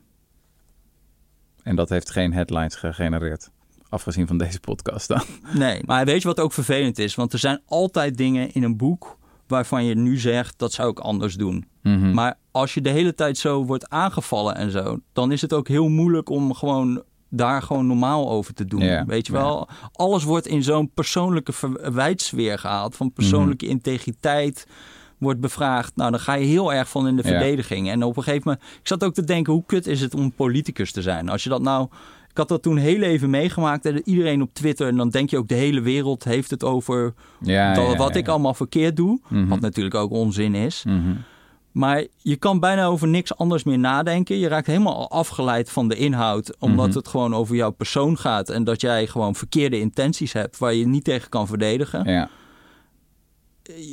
[1.63, 3.49] En dat heeft geen headlines gegenereerd.
[3.89, 5.23] Afgezien van deze podcast dan.
[5.53, 7.15] Nee, maar weet je wat ook vervelend is?
[7.15, 10.99] Want er zijn altijd dingen in een boek waarvan je nu zegt dat zou ik
[10.99, 11.65] anders doen.
[11.83, 12.13] Mhm.
[12.13, 15.67] Maar als je de hele tijd zo wordt aangevallen en zo, dan is het ook
[15.67, 19.05] heel moeilijk om gewoon daar gewoon normaal over te doen.
[19.05, 23.73] Weet je wel, alles wordt in zo'n persoonlijke verwijtsfeer gehaald van persoonlijke Mhm.
[23.73, 24.67] integriteit
[25.17, 25.95] wordt bevraagd.
[25.95, 27.29] Nou, dan ga je heel erg van in de Ja.
[27.29, 27.89] verdediging.
[27.89, 30.31] En op een gegeven moment, ik zat ook te denken, hoe kut is het om
[30.31, 31.29] politicus te zijn?
[31.29, 31.87] Als je dat nou,
[32.37, 33.85] had dat toen heel even meegemaakt.
[33.85, 37.13] En iedereen op Twitter, en dan denk je ook de hele wereld heeft het over
[37.39, 38.19] ja, dat, ja, wat ja.
[38.19, 39.19] ik allemaal verkeerd doe.
[39.27, 39.47] Mhm.
[39.47, 40.83] Wat natuurlijk ook onzin is.
[40.87, 41.13] Mhm.
[41.71, 44.37] Maar je kan bijna over niks anders meer nadenken.
[44.37, 46.97] Je raakt helemaal afgeleid van de inhoud, omdat Mhm.
[46.97, 48.49] het gewoon over jouw persoon gaat.
[48.49, 52.11] En dat jij gewoon verkeerde intenties hebt waar je niet tegen kan verdedigen.
[52.11, 52.29] Ja.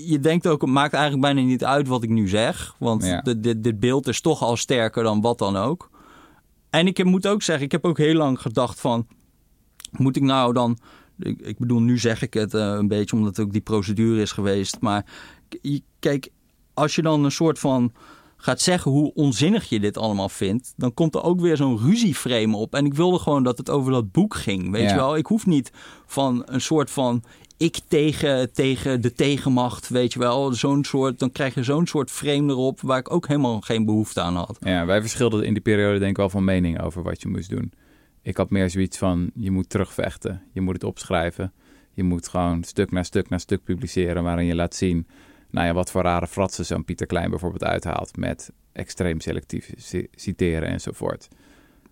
[0.06, 2.74] Je denkt ook, het maakt eigenlijk bijna niet uit wat ik nu zeg.
[2.78, 3.20] Want
[3.56, 5.90] dit beeld is toch al sterker dan wat dan ook.
[6.74, 9.06] En ik moet ook zeggen, ik heb ook heel lang gedacht van...
[9.90, 10.78] Moet ik nou dan...
[11.18, 14.32] Ik, ik bedoel, nu zeg ik het eh, een beetje omdat ook die procedure is
[14.32, 14.80] geweest.
[14.80, 15.06] Maar
[15.98, 16.28] kijk,
[16.74, 17.92] als je dan een soort van
[18.36, 22.56] gaat zeggen hoe onzinnig je dit allemaal vindt, dan komt er ook weer zo'n ruzieframe
[22.56, 22.74] op.
[22.74, 24.70] En ik wilde gewoon dat het over dat boek ging.
[24.70, 24.88] Weet Ja.
[24.88, 25.70] je wel, ik hoef niet
[26.06, 27.22] van een soort van
[27.56, 30.52] ik tegen, tegen de tegenmacht, weet je wel.
[30.52, 34.20] Zo'n soort, dan krijg je zo'n soort frame erop waar ik ook helemaal geen behoefte
[34.20, 34.56] aan had.
[34.60, 37.50] ja, wij verschilden in die periode denk ik wel van mening over wat je moest
[37.50, 37.72] doen.
[38.22, 40.42] Ik had meer zoiets van, je moet terugvechten.
[40.52, 41.52] Je moet het opschrijven.
[41.92, 45.06] Je moet gewoon stuk na stuk na stuk publiceren waarin je laat zien...
[45.50, 48.16] Nou ja, wat voor rare fratsen zo'n Pieter Klein bijvoorbeeld uithaalt...
[48.16, 51.28] met extreem selectief ci- citeren enzovoort.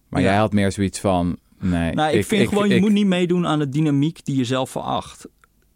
[0.09, 0.27] Maar Ja.
[0.29, 1.39] jij had meer zoiets van...
[1.61, 4.45] Nee, Nou, ik, vind gewoon, je ik- moet niet meedoen aan de dynamiek die je
[4.45, 5.29] zelf veracht.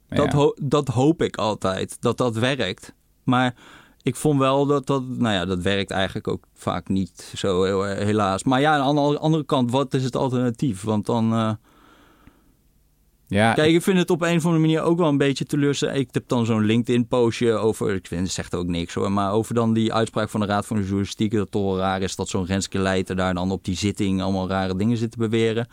[0.09, 2.95] Dat, ho- dat hoop ik altijd, dat dat werkt.
[3.25, 3.55] Maar
[4.03, 7.83] ik vond wel dat dat, nou ja, dat werkt eigenlijk ook vaak niet zo heel,
[7.85, 8.45] helaas.
[8.45, 10.83] Maar ja, aan de andere- kant, wat is het alternatief?
[10.83, 11.51] Want dan, eh,
[13.29, 15.99] ja, kijk, ik vind het op een of andere manier ook wel een beetje teleurstellend.
[15.99, 19.55] Ik heb dan zo'n LinkedIn-postje over, ik vind het zegt ook niks hoor, maar over
[19.55, 22.17] dan die uitspraak van de Raad van de Journalistiek, dat het toch wel raar is
[22.17, 25.69] dat zo'n Renske Leijten daar dan op die zitting allemaal rare dingen zit te beweren.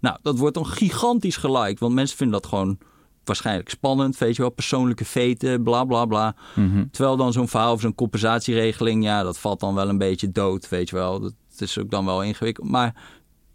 [0.00, 2.78] Nou, dat wordt dan gigantisch geliked, want mensen vinden dat gewoon
[3.26, 6.36] waarschijnlijk spannend, weet je wel, persoonlijke veten, bla bla bla.
[6.54, 6.84] mhm.
[6.90, 10.68] Terwijl dan zo'n verhaal of zo'n compensatieregeling, ja, dat valt dan wel een beetje dood,
[10.68, 11.20] weet je wel.
[11.20, 12.68] Dat is ook dan wel ingewikkeld.
[12.68, 12.94] Maar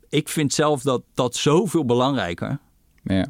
[0.09, 2.59] ik vind zelf dat dat zoveel belangrijker.
[3.03, 3.25] ja.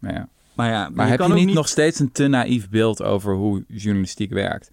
[0.00, 0.28] ja.
[0.54, 3.34] Maar ja, Maar heb kan je ook niet, nog steeds een te naïef beeld over
[3.34, 4.70] hoe journalistiek werkt?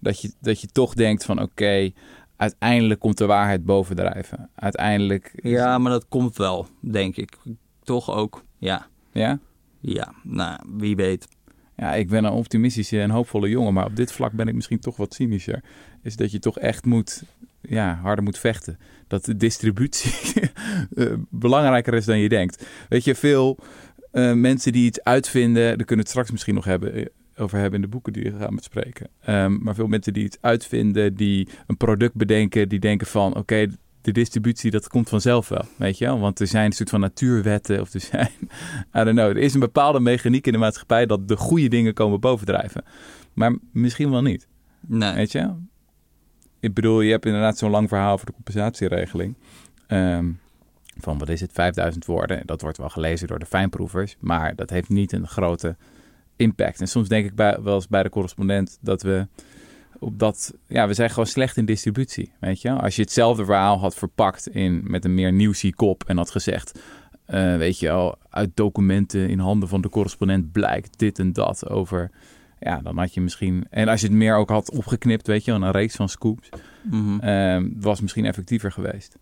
[0.00, 1.90] Dat je, dat je toch denkt van oké,
[2.36, 4.50] uiteindelijk komt de waarheid bovendrijven.
[4.54, 5.30] Uiteindelijk...
[5.42, 7.36] Ja, maar dat komt wel, denk ik.
[7.82, 8.44] Toch ook.
[8.58, 9.38] Ja, Ja?
[9.80, 10.14] Ja.
[10.22, 11.28] Nou, wie weet.
[11.76, 14.80] Ja, ik ben een optimistische en hoopvolle jongen, maar op dit vlak ben ik misschien
[14.80, 15.62] toch wat cynischer.
[16.02, 17.22] Is dat je toch echt moet,
[17.60, 18.78] ja, harder moet vechten.
[19.06, 20.40] Dat de distributie
[20.94, 22.66] eh, belangrijker is dan je denkt.
[22.88, 23.58] Weet je, veel
[24.10, 27.58] eh, mensen die iets uitvinden, daar kunnen we het straks misschien nog hebben, eh, over
[27.58, 29.08] hebben in de boeken die we gaan bespreken.
[29.20, 33.66] Ehm, maar veel mensen die iets uitvinden, die een product bedenken, die denken van oké,
[34.02, 36.18] de distributie dat komt vanzelf wel, weet je wel?
[36.20, 38.30] Want er zijn een soort van natuurwetten of er zijn,
[38.98, 41.94] I don't know, er is een bepaalde mechaniek in de maatschappij dat de goede dingen
[41.94, 42.84] komen bovendrijven.
[43.32, 44.48] Maar misschien wel niet,
[44.80, 45.14] Nee.
[45.14, 45.54] weet je?
[46.60, 49.34] Ik bedoel, je hebt inderdaad zo'n lang verhaal over de compensatieregeling.
[49.86, 50.30] Ehm,
[50.96, 52.42] van wat is het, 5000 woorden.
[52.46, 55.76] Dat wordt wel gelezen door de fijnproevers, maar dat heeft niet een grote
[56.36, 56.80] impact.
[56.80, 59.26] En soms denk ik bij, wel eens bij de correspondent dat we
[60.00, 62.70] op dat, ja, we zijn gewoon slecht in distributie, weet je.
[62.72, 66.80] Als je hetzelfde verhaal had verpakt in met een meer nieuwsie kop en had gezegd,
[67.24, 71.68] eh, weet je wel, uit documenten in handen van de correspondent blijkt dit en dat
[71.68, 72.10] over,
[72.60, 75.50] ja, dan had je misschien, en als je het meer ook had opgeknipt, weet je
[75.50, 76.48] wel, een reeks van scoops.
[77.20, 79.18] Ehm, was misschien effectiever geweest.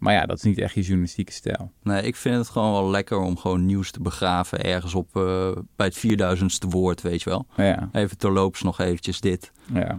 [0.00, 1.72] Maar ja, dat is niet echt je journalistieke stijl.
[1.82, 5.50] nee, ik vind het gewoon wel lekker om gewoon nieuws te begraven ergens op eh,
[5.76, 7.46] bij het 4000ste woord, weet je wel.
[7.56, 9.52] Ja, Even terloops nog eventjes dit.
[9.72, 9.98] ja,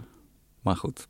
[0.60, 1.06] Maar goed.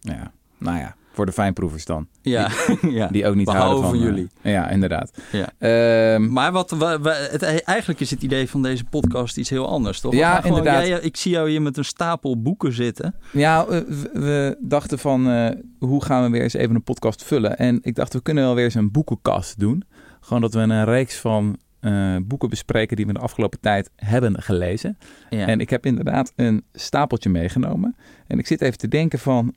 [0.00, 0.32] ja.
[0.58, 2.06] Nou ja, voor de fijnproevers dan.
[2.22, 2.50] Ja,
[2.90, 3.06] ja.
[3.08, 3.98] Die ook niet Behalve houden van...
[3.98, 4.28] eh, jullie.
[4.42, 5.10] ja, inderdaad.
[5.32, 5.48] Ja.
[5.58, 9.68] Ehm, Maar wat, wa- wa- het, eigenlijk is het idee van deze podcast iets heel
[9.68, 10.12] anders, toch?
[10.14, 10.86] Ja, We gewoon- inderdaad.
[10.86, 13.14] jij- ik zie jou hier met een stapel boeken zitten.
[13.32, 15.48] ja, eh, we, we dachten van, eh,
[15.78, 17.58] hoe gaan we weer eens even een podcast vullen?
[17.58, 19.82] En ik dacht, we kunnen wel weer eens een boekenkast doen.
[20.20, 24.42] Gewoon dat we een reeks van eh, boeken bespreken die we de afgelopen tijd hebben
[24.42, 24.98] gelezen.
[25.30, 25.46] Ja.
[25.46, 27.96] En ik heb inderdaad een stapeltje meegenomen.
[28.26, 29.54] En ik zit even te denken van,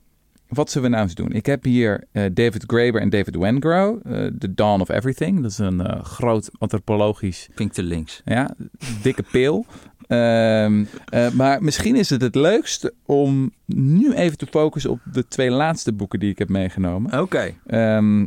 [0.50, 1.32] wat zullen we nou eens doen?
[1.32, 5.42] Ik heb hier eh, David Graeber en David Wengrow, eh, The Dawn of Everything.
[5.42, 8.22] Dat is een eh, groot antropologisch, Vind ik te links.
[8.24, 8.54] ja,
[9.02, 9.66] dikke pil.
[10.06, 15.28] Ehm, eh, maar misschien is het het leukst om nu even te focussen op de
[15.28, 17.20] twee laatste boeken die ik heb meegenomen.
[17.20, 17.54] Oké.
[17.66, 18.26] Ehm,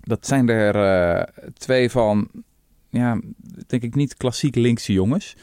[0.00, 2.28] dat zijn er twee van
[2.90, 3.20] ja,
[3.66, 5.36] denk ik niet klassiek linkse jongens.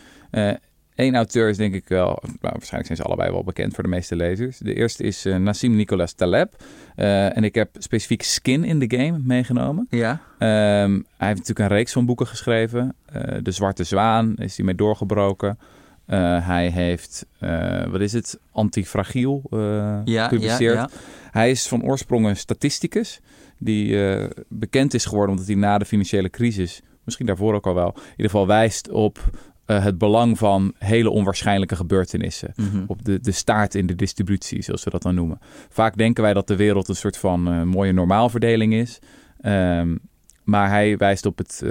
[1.00, 3.90] Eén auteur is denk ik wel, nou, waarschijnlijk zijn ze allebei wel bekend voor de
[3.90, 4.58] meeste lezers.
[4.58, 6.56] De eerste is uh, Nassim Nicholas Taleb.
[6.96, 9.88] en ik heb specifiek Skin in the Game meegenomen.
[9.90, 10.12] Ja.
[10.12, 12.96] Um, hij heeft natuurlijk een reeks van boeken geschreven.
[13.42, 15.58] de Zwarte Zwaan is hij mee doorgebroken.
[16.08, 20.76] Uh, hij heeft, uh, wat is het, antifragiel uh, ja, gepubliceerd.
[20.76, 21.00] Ja, ja.
[21.32, 23.22] Hij is van oorsprong een statisticus.
[23.58, 23.98] Die
[24.48, 28.12] bekend is geworden omdat hij na de financiële crisis, misschien daarvoor ook al wel, in
[28.12, 29.30] ieder geval wijst op
[29.74, 32.54] het belang van hele onwaarschijnlijke gebeurtenissen.
[32.56, 32.84] Mm -hmm.
[32.88, 35.40] Op de, de staart in de distributie, zoals we dat dan noemen.
[35.70, 39.00] Vaak denken wij dat de wereld een soort van mooie normaalverdeling is.
[39.42, 40.00] Um,
[40.44, 41.64] maar hij wijst op het,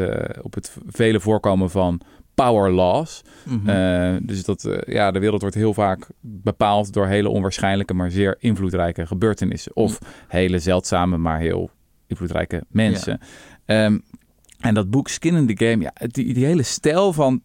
[0.42, 2.00] op het vele voorkomen van
[2.34, 3.22] power laws.
[3.44, 3.68] Mm -hmm.
[3.68, 8.36] uh, dus dat ja, de wereld wordt heel vaak bepaald door hele onwaarschijnlijke, maar zeer
[8.38, 9.76] invloedrijke gebeurtenissen.
[9.76, 11.70] Of hele zeldzame, maar heel
[12.06, 13.20] invloedrijke mensen.
[13.66, 13.84] Ja.
[13.84, 14.02] Um,
[14.60, 17.42] en dat boek Skin in the Game, ja, die, die hele stijl van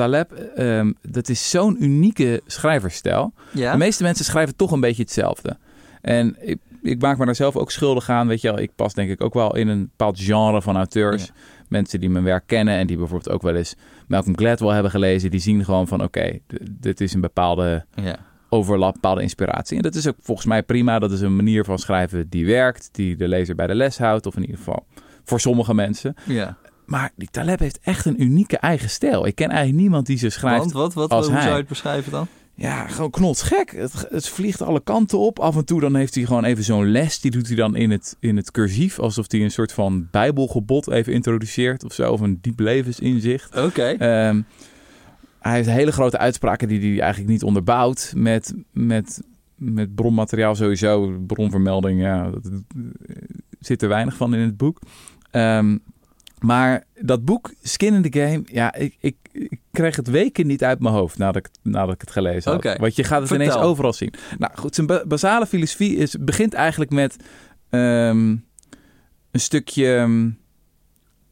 [0.00, 3.32] Taleb, um, dat is zo'n unieke schrijverstijl.
[3.52, 3.72] Ja?
[3.72, 5.56] De meeste mensen schrijven toch een beetje hetzelfde.
[6.00, 8.26] En ik, ik maak me daar zelf ook schuldig aan.
[8.26, 11.24] Weet je wel, ik pas denk ik ook wel in een bepaald genre van auteurs.
[11.24, 11.32] Ja.
[11.68, 13.74] Mensen die mijn werk kennen en die bijvoorbeeld ook wel eens
[14.08, 18.16] Malcolm Gladwell hebben gelezen, die zien gewoon van oké, okay, dit is een bepaalde ja.
[18.48, 19.76] overlap, bepaalde inspiratie.
[19.76, 20.98] En dat is ook volgens mij prima.
[20.98, 24.26] Dat is een manier van schrijven die werkt, die de lezer bij de les houdt,
[24.26, 24.86] of in ieder geval
[25.24, 26.14] voor sommige mensen.
[26.26, 26.56] Ja.
[26.90, 29.26] Maar die Taleb heeft echt een unieke eigen stijl.
[29.26, 31.42] Ik ken eigenlijk niemand die zo schrijft Want, wat, wat, als hoe hij.
[31.42, 32.26] zou je het beschrijven dan?
[32.54, 33.70] Ja, gewoon knotsgek.
[33.70, 35.38] Het, het vliegt alle kanten op.
[35.38, 37.20] Af en toe dan heeft hij gewoon even zo'n les.
[37.20, 38.98] Die doet hij dan in het, in het cursief.
[38.98, 42.12] Alsof hij een soort van bijbelgebod even introduceert of zo.
[42.12, 43.56] Of een diep levensinzicht.
[43.56, 43.66] Oké.
[43.96, 44.28] Okay.
[44.28, 44.46] Um,
[45.40, 48.12] hij heeft hele grote uitspraken die hij eigenlijk niet onderbouwt.
[48.16, 49.22] Met, met,
[49.54, 51.18] met bronmateriaal sowieso.
[51.26, 52.30] Bronvermelding, ja.
[52.30, 52.50] Dat,
[53.60, 54.78] zit er weinig van in het boek.
[55.32, 55.82] Um,
[56.40, 60.64] maar dat boek, Skin in the Game, ja, ik, ik, ik, kreeg het weken niet
[60.64, 62.60] uit mijn hoofd nadat ik, nadat ik het gelezen had.
[62.60, 62.76] Okay.
[62.76, 63.46] Want je gaat het Vertel.
[63.46, 64.12] ineens overal zien.
[64.38, 67.16] Nou goed, zijn ba basale filosofie is, begint eigenlijk met
[67.70, 68.44] um,
[69.30, 70.38] een stukje um,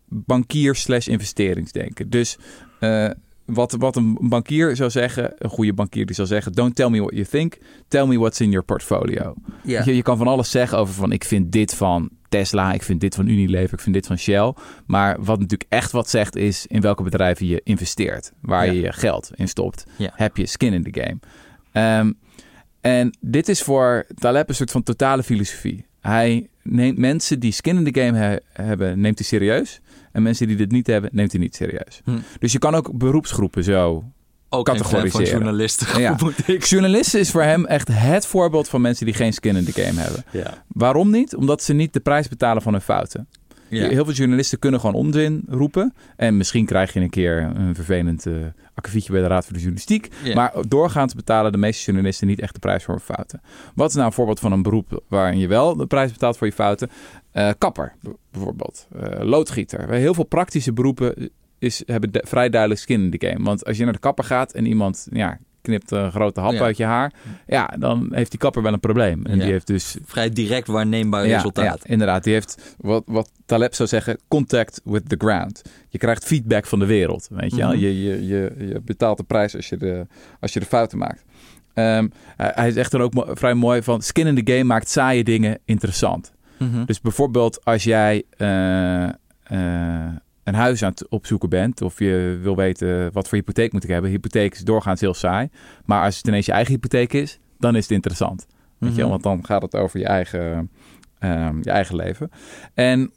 [0.08, 2.10] bankier slash investeringsdenken.
[2.10, 2.38] Dus
[2.80, 3.10] uh,
[3.44, 6.52] wat, wat een bankier zou zeggen, een goede bankier die zou zeggen...
[6.52, 9.34] Don't tell me what you think, tell me what's in your portfolio.
[9.62, 13.00] Je, je kan van alles zeggen over van ik vind dit van Tesla, ik vind
[13.00, 14.52] dit van Unilever, ik vind dit van Shell.
[14.86, 18.32] Maar wat natuurlijk echt wat zegt is in welke bedrijven je investeert.
[18.40, 18.72] Waar Ja.
[18.72, 19.84] je je geld in stopt.
[19.96, 20.10] Ja.
[20.14, 21.18] Heb je skin in the game.
[21.72, 22.12] Ehm,
[22.80, 25.86] en dit is voor Taleb een soort van totale filosofie.
[26.00, 29.80] Hij neemt mensen die skin in the game he- hebben, neemt hij serieus.
[30.12, 32.00] En mensen die dit niet hebben, neemt hij niet serieus.
[32.04, 32.18] Hm.
[32.38, 34.04] Dus je kan ook beroepsgroepen zo
[34.48, 36.16] Ook een fan van journalisten, Ja.
[36.46, 39.82] ik Journalisten is voor hem echt het voorbeeld van mensen die geen skin in the
[39.82, 40.24] game hebben.
[40.32, 40.64] Ja.
[40.68, 41.36] Waarom niet?
[41.36, 43.28] Omdat ze niet de prijs betalen van hun fouten.
[43.68, 43.88] Ja.
[43.88, 45.94] Heel veel journalisten kunnen gewoon onzin roepen.
[46.16, 48.34] En misschien krijg je een keer een vervelend uh,
[48.74, 50.08] akkefietje bij de Raad voor de Journalistiek.
[50.22, 50.34] Ja.
[50.34, 53.40] Maar doorgaans betalen de meeste journalisten niet echt de prijs voor hun fouten.
[53.74, 56.46] Wat is nou een voorbeeld van een beroep waarin je wel de prijs betaalt voor
[56.46, 56.90] je fouten?
[57.34, 57.94] Uh, kapper
[58.30, 58.86] bijvoorbeeld.
[58.96, 59.88] Uh, loodgieter.
[59.90, 63.44] Heel veel praktische beroepen is, hebben de, vrij duidelijk skin in the game.
[63.44, 66.60] Want als je naar de kapper gaat en iemand ja, knipt een grote hap Ja.
[66.62, 67.12] uit je haar...
[67.46, 69.26] ja, dan heeft die kapper wel een probleem.
[69.26, 69.42] En Ja.
[69.42, 71.80] die heeft dus Vrij direct waarneembaar resultaat.
[71.84, 72.24] ja, inderdaad.
[72.24, 75.62] Die heeft wat, wat Taleb zou zeggen, contact with the ground.
[75.88, 77.68] Je krijgt feedback van de wereld, weet je wel.
[77.72, 77.78] Mhm.
[77.78, 80.06] Je, je, je, je betaalt de prijs als je de,
[80.40, 81.24] als je de fouten maakt.
[81.74, 84.02] Ehm, hij, zegt dan ook mo- vrij mooi van...
[84.02, 86.32] skin in the game maakt saaie dingen interessant.
[86.58, 86.84] Mhm.
[86.84, 89.08] Dus bijvoorbeeld als jij eh,
[90.48, 91.82] een huis aan het opzoeken bent...
[91.82, 94.10] of je wil weten wat voor hypotheek moet ik hebben...
[94.10, 95.48] hypotheek is doorgaans heel saai.
[95.84, 98.46] Maar als het ineens je eigen hypotheek is, dan is het interessant.
[98.78, 99.00] Weet je?
[99.00, 99.10] Mhm.
[99.10, 100.70] Want dan gaat het over je eigen,
[101.18, 102.30] ehm, je eigen leven.
[102.74, 103.12] En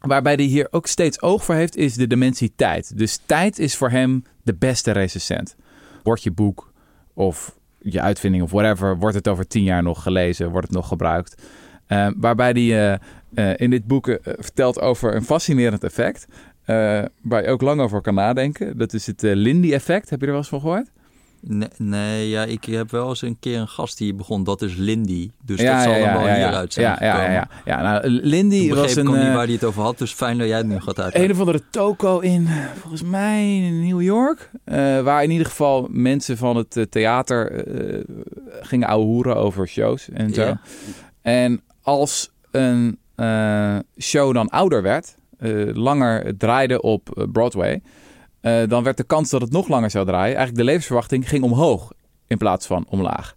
[0.00, 2.98] waarbij hij hier ook steeds oog voor heeft, is de dimensie tijd.
[2.98, 5.56] Dus tijd is voor hem de beste recensent.
[6.02, 6.72] Wordt je boek
[7.14, 10.88] of je uitvinding of whatever, wordt het over tien jaar nog gelezen, wordt het nog
[10.88, 11.42] gebruikt.
[11.86, 12.98] Ehm, waarbij hij eh,
[13.34, 16.26] eh, in dit boek eh, vertelt over een fascinerend effect.
[16.66, 18.78] Eh, waar je ook lang over kan nadenken.
[18.78, 20.10] Dat is het eh, Lindy-effect.
[20.10, 20.90] Heb je er wel eens van gehoord?
[21.40, 24.44] Nee, nee, ja, ik heb wel eens een keer een gast die begon.
[24.44, 25.30] Dat is Lindy.
[25.44, 27.82] Dus ja, dat zal ja, ja, wel ja, hieruit zijn ja, ja, ja, ja.
[27.82, 29.10] Nou, Lindy Ik was begreep een...
[29.10, 29.98] ook niet eh, waar hij het over had.
[29.98, 31.22] Dus fijn dat jij het nu gaat uitleggen.
[31.22, 32.48] Een of andere toko in,
[32.80, 34.50] volgens mij in New York.
[35.02, 38.04] waar in ieder geval mensen van het theater eh,
[38.60, 40.54] gingen ouwehoeren over shows en zo.
[41.22, 42.98] En als een
[43.98, 45.16] show dan ouder werd,
[45.72, 47.82] langer draaide op eh, Broadway...
[48.40, 50.36] eh, dan werd de kans dat het nog langer zou draaien...
[50.36, 51.92] eigenlijk de levensverwachting ging omhoog
[52.26, 53.36] in plaats van omlaag.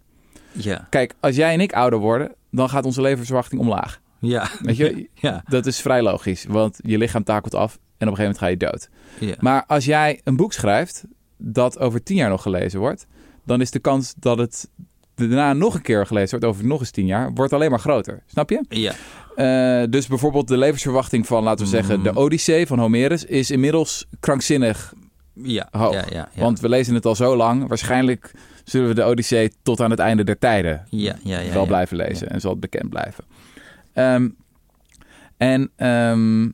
[0.52, 4.00] Ja, Kijk, als jij en ik ouder worden, dan gaat onze levensverwachting omlaag.
[4.18, 4.48] ja.
[4.60, 8.16] Weet je, Ja, dat is vrij logisch, want je lichaam takelt af En op een
[8.16, 8.88] gegeven moment ga je dood.
[9.28, 9.34] Ja.
[9.40, 11.04] Maar als jij een boek schrijft
[11.36, 13.06] dat over tien jaar nog gelezen wordt,
[13.44, 14.70] dan is de kans dat het
[15.28, 18.22] daarna nog een keer gelezen wordt, over nog eens tien jaar, wordt alleen maar groter.
[18.26, 18.64] Snap je?
[18.68, 18.92] ja.
[19.34, 22.02] Eh, dus bijvoorbeeld de levensverwachting van, laten we zeggen, Mm.
[22.02, 24.94] de Odyssee van Homerus is inmiddels krankzinnig
[25.34, 25.68] Ja.
[25.70, 25.92] hoog.
[25.94, 26.42] Ja, ja, ja.
[26.42, 27.68] Want we lezen het al zo lang.
[27.68, 28.32] Waarschijnlijk
[28.64, 31.96] zullen we de Odyssee tot aan het einde der tijden ja, ja, ja, wel blijven
[31.96, 33.24] lezen en zal het bekend blijven.
[33.92, 34.28] Ehm,
[35.36, 36.48] en ehm,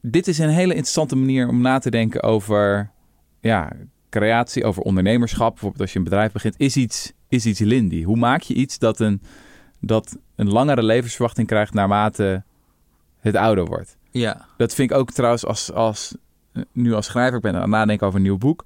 [0.00, 2.90] dit is een hele interessante manier om na te denken over
[3.40, 3.72] ja,
[4.10, 5.50] creatie, over ondernemerschap.
[5.50, 8.02] Bijvoorbeeld als je een bedrijf begint, is iets, is iets Lindy.
[8.02, 9.22] Hoe maak je iets dat een,
[9.80, 12.42] dat een langere levensverwachting krijgt naarmate
[13.20, 13.96] het ouder wordt?
[14.10, 14.46] Ja.
[14.56, 16.14] Dat vind ik ook trouwens als, als
[16.72, 18.64] nu als schrijver, ik ben aan het nadenken over een nieuw boek.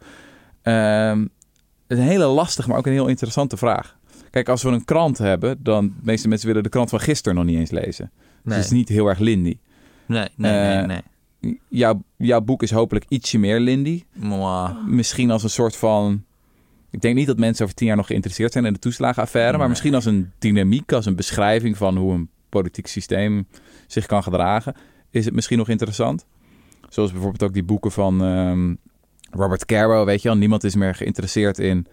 [0.63, 3.99] Het is een hele lastige, maar ook een heel interessante vraag.
[4.31, 7.37] Kijk, als we een krant hebben, dan de meeste mensen willen de krant van gisteren
[7.37, 8.11] nog niet eens lezen.
[8.15, 8.57] Dus Nee.
[8.57, 9.59] het is niet heel erg Lindy.
[10.07, 11.61] Nee, nee, nee, Eh, nee.
[11.69, 14.05] Jouw, jouw boek is hopelijk ietsje meer Lindy.
[14.13, 14.87] Mwah.
[14.87, 16.25] Misschien als een soort van...
[16.91, 19.59] Ik denk niet dat mensen over tien jaar nog geïnteresseerd zijn in de toeslagenaffaire.
[19.59, 23.47] Maar misschien als een dynamiek, als een beschrijving van hoe een politiek systeem
[23.87, 24.75] zich kan gedragen.
[25.11, 26.27] Is het misschien nog interessant.
[26.89, 28.75] Zoals bijvoorbeeld ook die boeken van ehm,
[29.41, 30.37] Robert Caro, weet je wel.
[30.37, 31.87] Niemand is meer geïnteresseerd in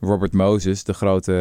[0.00, 1.32] Robert Moses, de grote,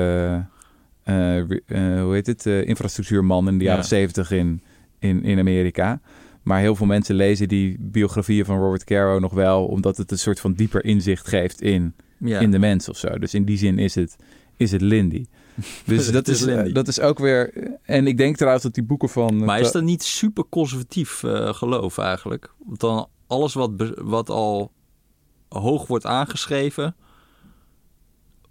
[1.03, 1.13] eh,
[1.47, 3.69] re- eh, hoe heet het, eh, infrastructuurman in de Ja.
[3.69, 4.61] jaren zeventig in,
[4.99, 5.99] in, in Amerika.
[6.43, 10.17] Maar heel veel mensen lezen die biografieën van Robert Caro nog wel, omdat het een
[10.19, 12.39] soort van dieper inzicht geeft in, Ja.
[12.39, 13.17] in de mens of zo.
[13.17, 14.15] Dus in die zin is het,
[14.57, 15.25] is het Lindy.
[15.85, 16.71] Dus dat is is, Lindy.
[16.71, 17.53] dat is ook weer.
[17.83, 19.45] En ik denk trouwens dat die boeken van.
[19.45, 22.53] Maar is dat niet super conservatief eh, geloof eigenlijk?
[22.65, 24.71] Want dan alles wat, wat al
[25.49, 26.95] hoog wordt aangeschreven,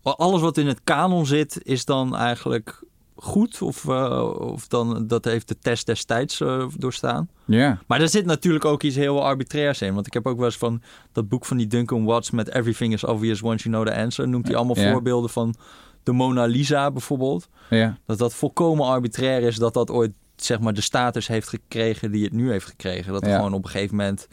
[0.02, 2.84] alles wat in het kanon zit, is dan eigenlijk
[3.22, 3.62] goed?
[3.62, 7.28] Of, eh, of dan dat heeft de test destijds eh, doorstaan?
[7.44, 9.94] Ja, Maar er zit natuurlijk ook iets heel arbitrairs in.
[9.94, 10.82] Want ik heb ook wel eens van
[11.12, 14.28] dat boek van die Duncan Watts met Everything is Obvious Once You Know the Answer.
[14.28, 15.54] Noemt hij allemaal voorbeelden van
[16.02, 17.48] de Mona Lisa bijvoorbeeld.
[17.70, 17.98] ja.
[18.06, 22.24] Dat dat volkomen arbitrair is dat dat ooit zeg maar de status heeft gekregen die
[22.24, 23.12] het nu heeft gekregen.
[23.12, 24.28] Dat er gewoon op een gegeven moment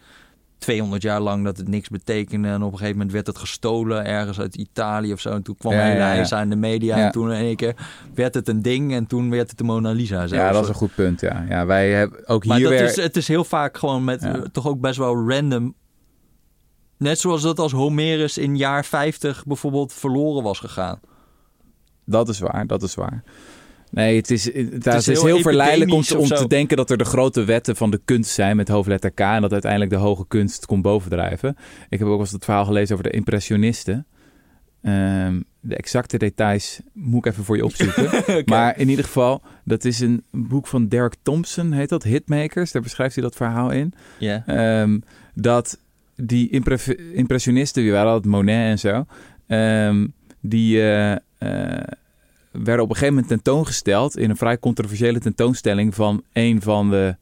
[0.60, 2.48] 200 jaar lang dat het niks betekende.
[2.48, 5.30] En op een gegeven moment werd het gestolen ergens uit Italië of zo.
[5.30, 6.98] En toen kwam Ja, een hele ja, in de media.
[6.98, 7.06] Ja.
[7.06, 7.76] En toen in één keer
[8.14, 8.94] werd het een ding.
[8.94, 10.32] En toen werd het de Mona Lisa zelfs.
[10.32, 11.22] ja, dat is een goed punt.
[11.22, 12.88] Ja, ja wij hebben ook Maar hier dat weer.
[12.90, 15.76] is, het is heel vaak gewoon met eh, toch ook best wel random.
[16.98, 21.00] Net zoals dat als Homerus in jaar 50 bijvoorbeeld verloren was gegaan.
[22.06, 23.24] Dat is waar, dat is waar.
[23.92, 26.98] Nee, het is, het, het is heel, heel verleidelijk om, te- om denken dat er
[26.98, 29.20] de grote wetten van de kunst zijn met hoofdletter K.
[29.20, 31.56] En dat uiteindelijk de hoge kunst komt bovendrijven.
[31.90, 34.06] Ik heb ook wel eens het verhaal gelezen over de impressionisten.
[34.82, 38.10] Ehm, de exacte details moet ik even voor je opzoeken.
[38.46, 42.72] Maar in ieder geval, dat is een boek van Derek Thompson, heet dat, Hitmakers.
[42.72, 43.94] Daar beschrijft hij dat verhaal in.
[44.20, 44.44] Ja.
[44.46, 45.00] Ehm,
[45.34, 45.80] dat
[46.16, 49.06] die impre- impressionisten, die waren altijd Monet en zo,
[49.48, 50.08] ehm,
[50.42, 51.84] die eh, eh,
[52.52, 57.16] werden op een gegeven moment tentoongesteld in een vrij controversiële tentoonstelling van een van de,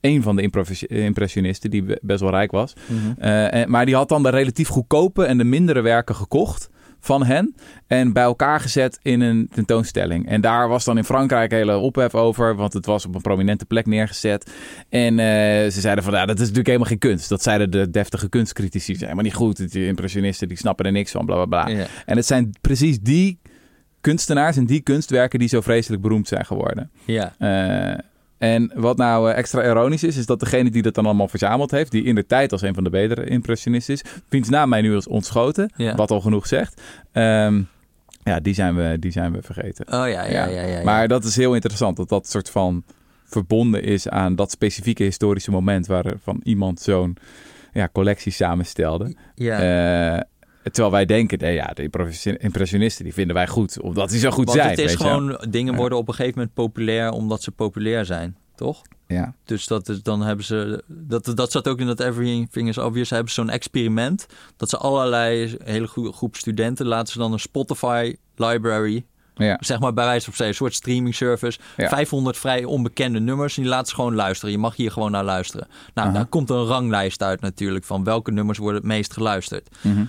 [0.00, 0.50] een van de
[0.88, 2.72] impressionisten, die be- best wel rijk was.
[2.86, 3.20] Mhm.
[3.20, 6.68] Eh, en- maar die had dan de relatief goedkope en de mindere werken gekocht
[7.00, 7.54] van hen
[7.86, 10.28] en bij elkaar gezet in een tentoonstelling.
[10.28, 13.64] En daar was dan in Frankrijk hele ophef over, want het was op een prominente
[13.66, 14.52] plek neergezet.
[14.88, 15.26] En eh,
[15.70, 17.28] ze zeiden van, ja, dat is natuurlijk helemaal geen kunst.
[17.28, 18.96] Dat zeiden de deftige kunstcritici.
[19.14, 19.72] Maar niet goed.
[19.72, 21.68] Die impressionisten, die snappen er niks van, bla bla bla.
[21.76, 21.86] Ja.
[22.06, 23.38] En het zijn precies die
[24.04, 26.90] kunstenaars en die kunstwerken die zo vreselijk beroemd zijn geworden.
[27.04, 27.34] ja.
[27.38, 27.98] Eh,
[28.38, 31.70] en wat nou eh, extra ironisch is, is dat degene die dat dan allemaal verzameld
[31.70, 34.80] heeft, die in de tijd als een van de betere impressionisten is, wiens naam mij
[34.80, 35.94] nu is ontschoten, Ja.
[35.94, 36.80] wat al genoeg zegt,
[37.12, 37.62] ehm,
[38.24, 39.86] ja, die zijn, we, die zijn we vergeten.
[39.86, 40.46] Oh ja, ja, ja.
[40.46, 40.82] ja, ja.
[40.82, 42.82] Maar dat is heel interessant, dat dat soort van
[43.24, 47.16] verbonden is aan dat specifieke historische moment waarvan iemand zo'n
[47.72, 49.16] ja, collectie samenstelde.
[49.34, 49.58] ja.
[50.16, 50.20] Eh,
[50.72, 54.30] terwijl wij denken, nee, ja, de impressi- impressionisten die vinden wij goed, omdat die zo
[54.30, 54.70] goed Want zijn.
[54.70, 55.14] het is weet je wel.
[55.14, 58.82] gewoon, dingen worden op een gegeven moment populair omdat ze populair zijn, toch?
[59.06, 59.34] Ja.
[59.44, 63.10] Dus dat is, dan hebben ze, dat, dat zat ook in dat Everything is Obvious,
[63.10, 64.26] hebben ze zo'n experiment.
[64.56, 69.56] Dat ze allerlei hele goede groep studenten laten ze dan een Spotify library, Ja.
[69.60, 71.58] zeg maar bij wijze van spreken, een soort streaming service.
[71.76, 71.88] Ja.
[71.88, 74.50] 500 vrij onbekende nummers en die laten ze gewoon luisteren.
[74.52, 75.66] Je mag hier gewoon naar luisteren.
[75.94, 76.16] Nou, Aha.
[76.16, 79.68] daar komt een ranglijst uit natuurlijk van welke nummers worden het meest geluisterd.
[79.82, 80.04] Mhm.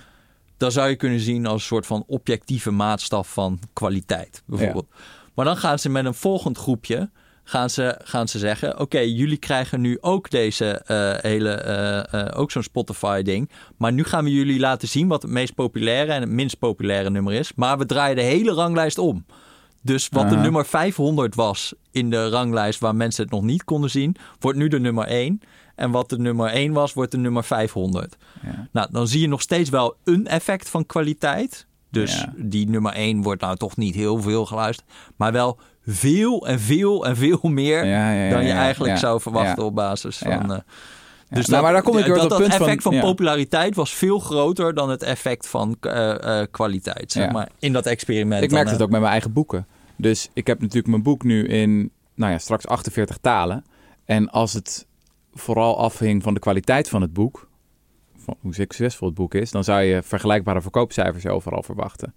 [0.56, 4.86] Dat zou je kunnen zien als een soort van objectieve maatstaf van kwaliteit, bijvoorbeeld.
[5.34, 7.10] Maar dan gaan ze met een volgend groepje
[7.48, 12.38] gaan ze, gaan ze zeggen: Oké, jullie krijgen nu ook deze eh, hele, eh, eh,
[12.38, 13.50] ook zo'n Spotify-ding.
[13.76, 17.10] Maar nu gaan we jullie laten zien wat het meest populaire en het minst populaire
[17.10, 17.54] nummer is.
[17.54, 19.24] Maar we draaien de hele ranglijst om.
[19.82, 23.90] Dus wat de nummer 500 was in de ranglijst waar mensen het nog niet konden
[23.90, 25.40] zien, wordt nu de nummer 1.
[25.76, 28.16] En wat de nummer 1 was, wordt de nummer 500.
[28.42, 28.68] Ja.
[28.72, 31.66] Nou, dan zie je nog steeds wel een effect van kwaliteit.
[31.90, 32.32] Dus Ja.
[32.36, 34.88] die nummer 1 wordt nou toch niet heel veel geluisterd.
[35.16, 39.74] Maar wel veel en veel en veel meer Ja, dan je eigenlijk zou verwachten op
[39.74, 40.30] basis van...
[40.30, 40.42] Ja.
[40.42, 41.36] eh, Ja.
[41.36, 43.74] dus Nou, maar daar kom ik weer dat, op het dat punt effect van, populariteit
[43.74, 48.42] was veel groter dan het effect van eh, eh, kwaliteit, zeg maar, in dat experiment.
[48.42, 49.66] Ik merk het ook met mijn eigen boeken.
[49.96, 53.64] Dus ik heb natuurlijk mijn boek nu in, nou ja, straks 48 talen.
[54.04, 54.86] En als het
[55.38, 57.48] vooral afhing van de kwaliteit van het boek,
[58.16, 62.14] van hoe succesvol het boek is, dan zou je vergelijkbare verkoopcijfers overal verwachten.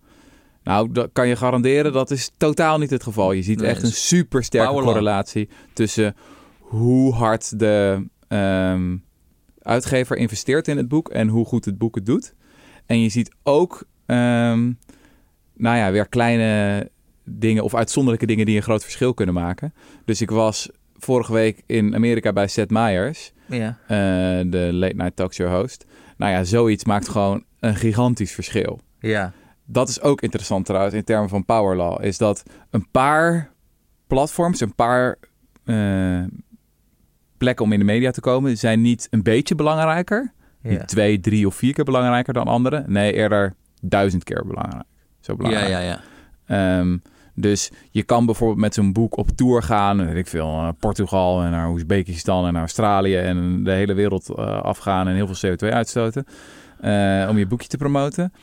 [0.64, 3.32] Nou, dat kan je garanderen, dat is totaal niet het geval.
[3.32, 6.16] Je ziet Nee, echt een super sterke correlatie tussen
[6.60, 8.98] hoe hard de ehm,
[9.62, 12.34] uitgever investeert in het boek en hoe goed het boek het doet.
[12.86, 14.72] En je ziet ook, ehm,
[15.54, 16.90] nou ja, weer kleine
[17.24, 19.74] dingen of uitzonderlijke dingen die een groot verschil kunnen maken.
[20.06, 20.70] Dus ik was
[21.04, 23.78] vorige week in Amerika bij Seth Meyers, Ja.
[23.88, 23.98] eh,
[24.52, 25.86] de late night talkshow host.
[26.18, 28.80] Nou ja, zoiets maakt gewoon een gigantisch verschil.
[29.00, 29.34] ja.
[29.72, 32.04] Dat is ook interessant trouwens in termen van power law.
[32.06, 33.52] Is dat een paar
[34.08, 35.18] platforms, een paar
[35.66, 36.24] eh,
[37.38, 40.34] plekken om in de media te komen, zijn niet een beetje belangrijker.
[40.62, 40.70] Ja.
[40.70, 42.84] Niet twee, drie of vier keer belangrijker dan andere.
[42.88, 44.84] Nee, eerder duizend keer belangrijk.
[45.20, 45.70] Zo ja, belangrijk.
[45.70, 46.00] ja, ja.
[46.80, 46.98] Ehm,
[47.42, 51.42] dus je kan bijvoorbeeld met zo'n boek op tour gaan, weet ik veel, naar Portugal
[51.42, 55.52] en naar Oezbekistan en naar Australië en de hele wereld eh, afgaan en heel veel
[55.52, 56.26] CO2 uitstoten
[56.80, 58.34] eh, om je boekje te promoten.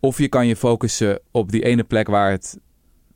[0.00, 2.58] Of je kan je focussen op die ene plek waar het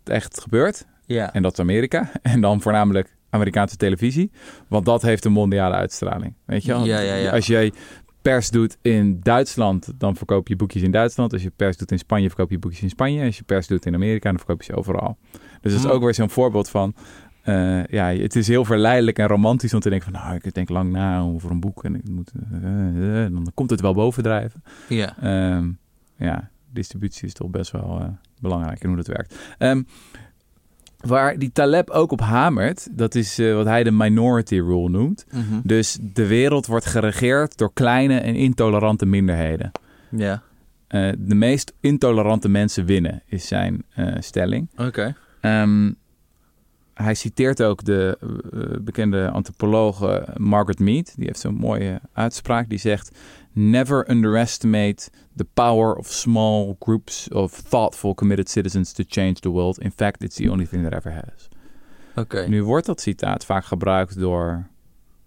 [0.04, 1.32] echt gebeurt, ja.
[1.32, 2.10] en dat is Amerika.
[2.22, 4.30] En dan voornamelijk Amerikaanse televisie,
[4.68, 6.34] want dat heeft een mondiale uitstraling.
[6.44, 6.84] Weet je wel?
[6.84, 7.30] Ja, ja, ja.
[7.30, 7.72] Als jij
[8.22, 11.32] pers doet in Duitsland, dan verkoop je boekjes in Duitsland.
[11.32, 13.24] Als je pers doet in Spanje, verkoop je boekjes in Spanje.
[13.24, 15.18] Als je pers doet in Amerika, dan verkoop je ze overal.
[15.32, 15.90] Dus dat is Hmm.
[15.90, 16.94] ook weer zo'n voorbeeld van...
[17.42, 20.20] eh, ja, het is heel verleidelijk en romantisch om te denken van...
[20.22, 22.32] nou, ik denk lang na over een boek en ik moet...
[22.52, 24.62] eh, eh, dan komt het wel bovendrijven.
[24.88, 25.16] ja.
[25.18, 25.70] Ehm,
[26.16, 29.54] ja, distributie is toch best wel belangrijk in hoe dat werkt.
[29.58, 29.82] Ehm,
[31.03, 35.26] waar die Taleb ook op hamert, dat is eh, wat hij de minority rule noemt.
[35.30, 35.61] Mhm.
[35.62, 39.70] Dus de wereld wordt geregeerd door kleine en intolerante minderheden.
[40.11, 40.42] Ja.
[40.86, 44.68] Eh, de meest intolerante mensen winnen, is zijn eh, stelling.
[44.76, 45.16] Oké.
[45.40, 45.92] Ehm,
[46.94, 48.18] hij citeert ook de
[48.80, 51.12] bekende antropologe Margaret Mead.
[51.16, 52.68] Die heeft zo'n mooie uitspraak.
[52.68, 53.18] Die zegt:
[53.55, 59.78] Never underestimate the power of small groups of thoughtful, committed citizens to change the world.
[59.78, 61.48] In fact, it's the only thing that ever has.
[62.16, 62.48] Oké.
[62.48, 64.66] Nu wordt dat citaat vaak gebruikt door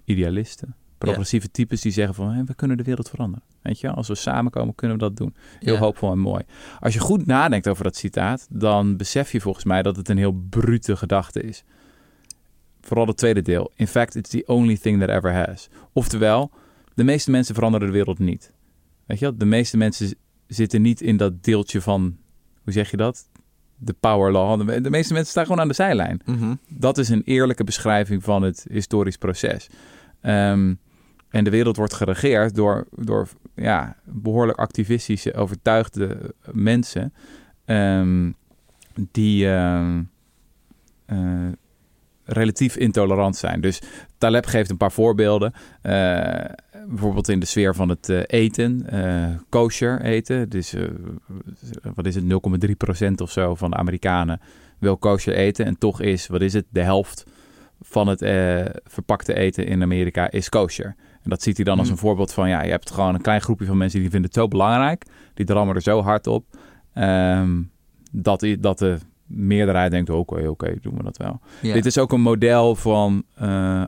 [0.03, 3.43] idealisten, progressieve types die zeggen van "Hé, we kunnen de wereld veranderen.
[3.61, 5.35] Weet je, als we samenkomen kunnen we dat doen.
[5.59, 6.43] Heel hoopvol en mooi.
[6.79, 10.17] Als je goed nadenkt over dat citaat, dan besef je volgens mij dat het een
[10.17, 11.63] heel brute gedachte is.
[12.81, 13.71] Vooral het tweede deel.
[13.75, 15.69] In fact, it's the only thing that ever has.
[15.93, 16.51] Oftewel,
[16.95, 18.51] de meeste mensen veranderen de wereld niet.
[19.05, 19.37] Weet je wel?
[19.37, 20.15] De meeste mensen
[20.47, 22.17] zitten niet in dat deeltje van,
[22.63, 23.29] hoe zeg je dat?
[23.77, 24.67] De power law.
[24.67, 26.53] De de meeste mensen staan gewoon aan de zijlijn Mhm.
[26.69, 29.67] dat is een eerlijke beschrijving van het historisch proces.
[30.21, 30.73] Ehm,
[31.29, 37.13] en de wereld wordt geregeerd door, door ja, behoorlijk activistische, overtuigde mensen.
[37.65, 38.31] ehm,
[39.11, 40.03] die ehm,
[41.05, 41.47] eh,
[42.23, 43.61] relatief intolerant zijn.
[43.61, 43.81] Dus
[44.17, 45.53] Taleb geeft een paar voorbeelden.
[45.81, 46.45] Eh,
[46.87, 50.49] bijvoorbeeld in de sfeer van het eh, eten, eh, kosher eten.
[50.49, 50.83] Dus eh,
[51.95, 54.39] wat is het, 0,3% of zo van de Amerikanen
[54.79, 55.65] wil kosher eten.
[55.65, 57.23] En toch is, wat is het, de helft
[57.81, 58.19] van het
[58.83, 60.95] verpakte eten in Amerika is kosher.
[61.23, 61.95] En dat ziet hij dan als Hmm.
[61.95, 64.39] een voorbeeld van, ja, je hebt gewoon een klein groepje van mensen die vinden het
[64.39, 65.05] zo belangrijk.
[65.33, 66.45] Die drammen er zo hard op.
[66.93, 67.61] ehm,
[68.11, 71.39] dat, dat de meerderheid denkt, oké, oké, doen we dat wel.
[71.61, 71.73] Ja.
[71.73, 73.23] Dit is ook een model van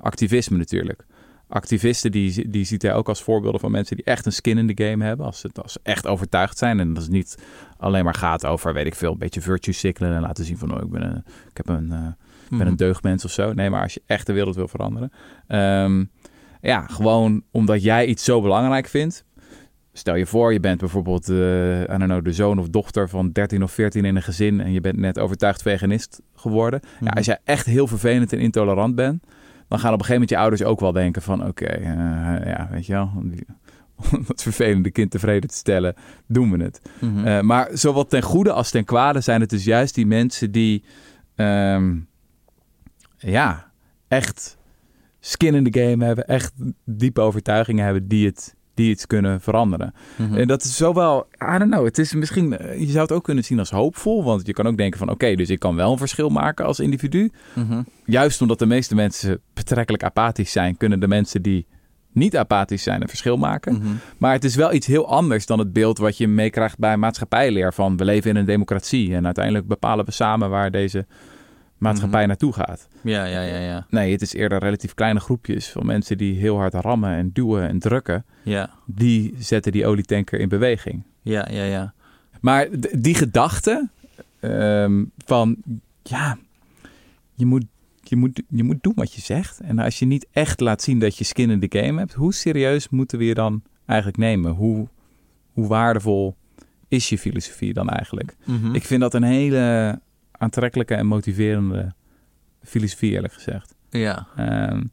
[0.02, 1.06] activisme natuurlijk.
[1.50, 4.76] Activisten, die, die ziet hij ook als voorbeelden van mensen die echt een skin in
[4.76, 5.26] the game hebben.
[5.26, 6.80] Als ze, als ze echt overtuigd zijn.
[6.80, 7.38] En dat is niet
[7.78, 10.16] alleen maar gaat over, weet ik veel, een beetje virtue signalen.
[10.16, 11.98] En laten zien van, oh, ik ben een, ik heb een, eh,
[12.44, 12.68] ik ben Mhm.
[12.68, 13.54] een deugdmens of zo.
[13.54, 15.12] Nee, maar als je echt de wereld wil veranderen.
[15.48, 16.04] ehm,
[16.62, 19.26] ja, gewoon omdat jij iets zo belangrijk vindt.
[19.94, 23.64] Stel je voor, je bent bijvoorbeeld I don't know, de zoon of dochter van 13
[23.64, 26.80] of 14 in een gezin en je bent net overtuigd veganist geworden.
[26.84, 27.18] Ja, Mhm.
[27.18, 29.24] als jij echt heel vervelend en intolerant bent,
[29.68, 31.86] dan gaan op een gegeven moment je ouders ook wel denken van oké, eh,
[32.46, 33.46] ja, weet je wel, om die-
[34.12, 35.96] om dat vervelende kind tevreden te stellen,
[36.28, 36.82] doen we het.
[37.02, 37.26] Mhm.
[37.26, 40.84] Eh, maar zowel ten goede als ten kwade zijn het dus juist die mensen die
[41.36, 41.96] ehm,
[43.18, 43.72] ja,
[44.08, 44.58] echt
[45.20, 46.54] skin in the game hebben, echt
[46.86, 49.94] diepe overtuigingen hebben die het, die iets kunnen veranderen.
[50.16, 50.36] Mhm.
[50.36, 53.24] En dat is zowel, I don't know, het is misschien, eh, je zou het ook
[53.24, 55.92] kunnen zien als hoopvol, want je kan ook denken van oké, dus ik kan wel
[55.92, 57.32] een verschil maken als individu.
[57.54, 57.82] Mhm.
[58.06, 61.66] Juist omdat de meeste mensen betrekkelijk apathisch zijn, kunnen de mensen die
[62.12, 63.74] niet apathisch zijn en verschil maken.
[63.74, 63.88] Mhm.
[64.18, 67.74] Maar het is wel iets heel anders dan het beeld wat je meekrijgt bij maatschappijleer.
[67.74, 71.06] Van we leven in een democratie en uiteindelijk bepalen we samen waar deze
[71.78, 72.28] maatschappij Mhm.
[72.28, 72.88] naartoe gaat.
[73.02, 73.86] Ja, ja, ja, ja.
[73.90, 77.68] Nee, het is eerder relatief kleine groepjes van mensen die heel hard rammen en duwen
[77.68, 78.26] en drukken.
[78.44, 81.04] Ja, Die zetten die olietanker in beweging.
[81.22, 81.94] ja, ja, ja.
[82.42, 82.68] Maar
[83.00, 83.90] die gedachte
[84.40, 85.56] ehm, van
[86.04, 86.38] ja,
[87.34, 87.66] je moet,
[88.04, 89.60] je, moet, je moet doen wat je zegt.
[89.60, 92.34] En als je niet echt laat zien dat je skin in the game hebt, hoe
[92.34, 94.52] serieus moeten we je dan eigenlijk nemen?
[94.52, 94.88] Hoe,
[95.54, 96.36] hoe waardevol
[96.88, 98.36] is je filosofie dan eigenlijk?
[98.46, 98.76] Mhm.
[98.76, 100.00] Ik vind dat een hele
[100.38, 101.94] aantrekkelijke en motiverende
[102.62, 103.76] filosofie, eerlijk gezegd.
[103.90, 104.84] Ja, Ehm,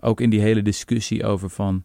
[0.00, 1.84] ook in die hele discussie over van...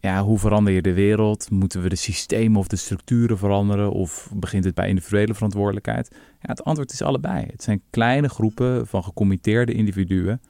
[0.00, 1.50] Ja, hoe verander je de wereld?
[1.50, 3.90] Moeten we de systemen of de structuren veranderen?
[3.90, 6.10] Of begint het bij individuele verantwoordelijkheid?
[6.12, 7.46] Ja, het antwoord is allebei.
[7.50, 10.40] Het zijn kleine groepen van gecommitteerde individuen...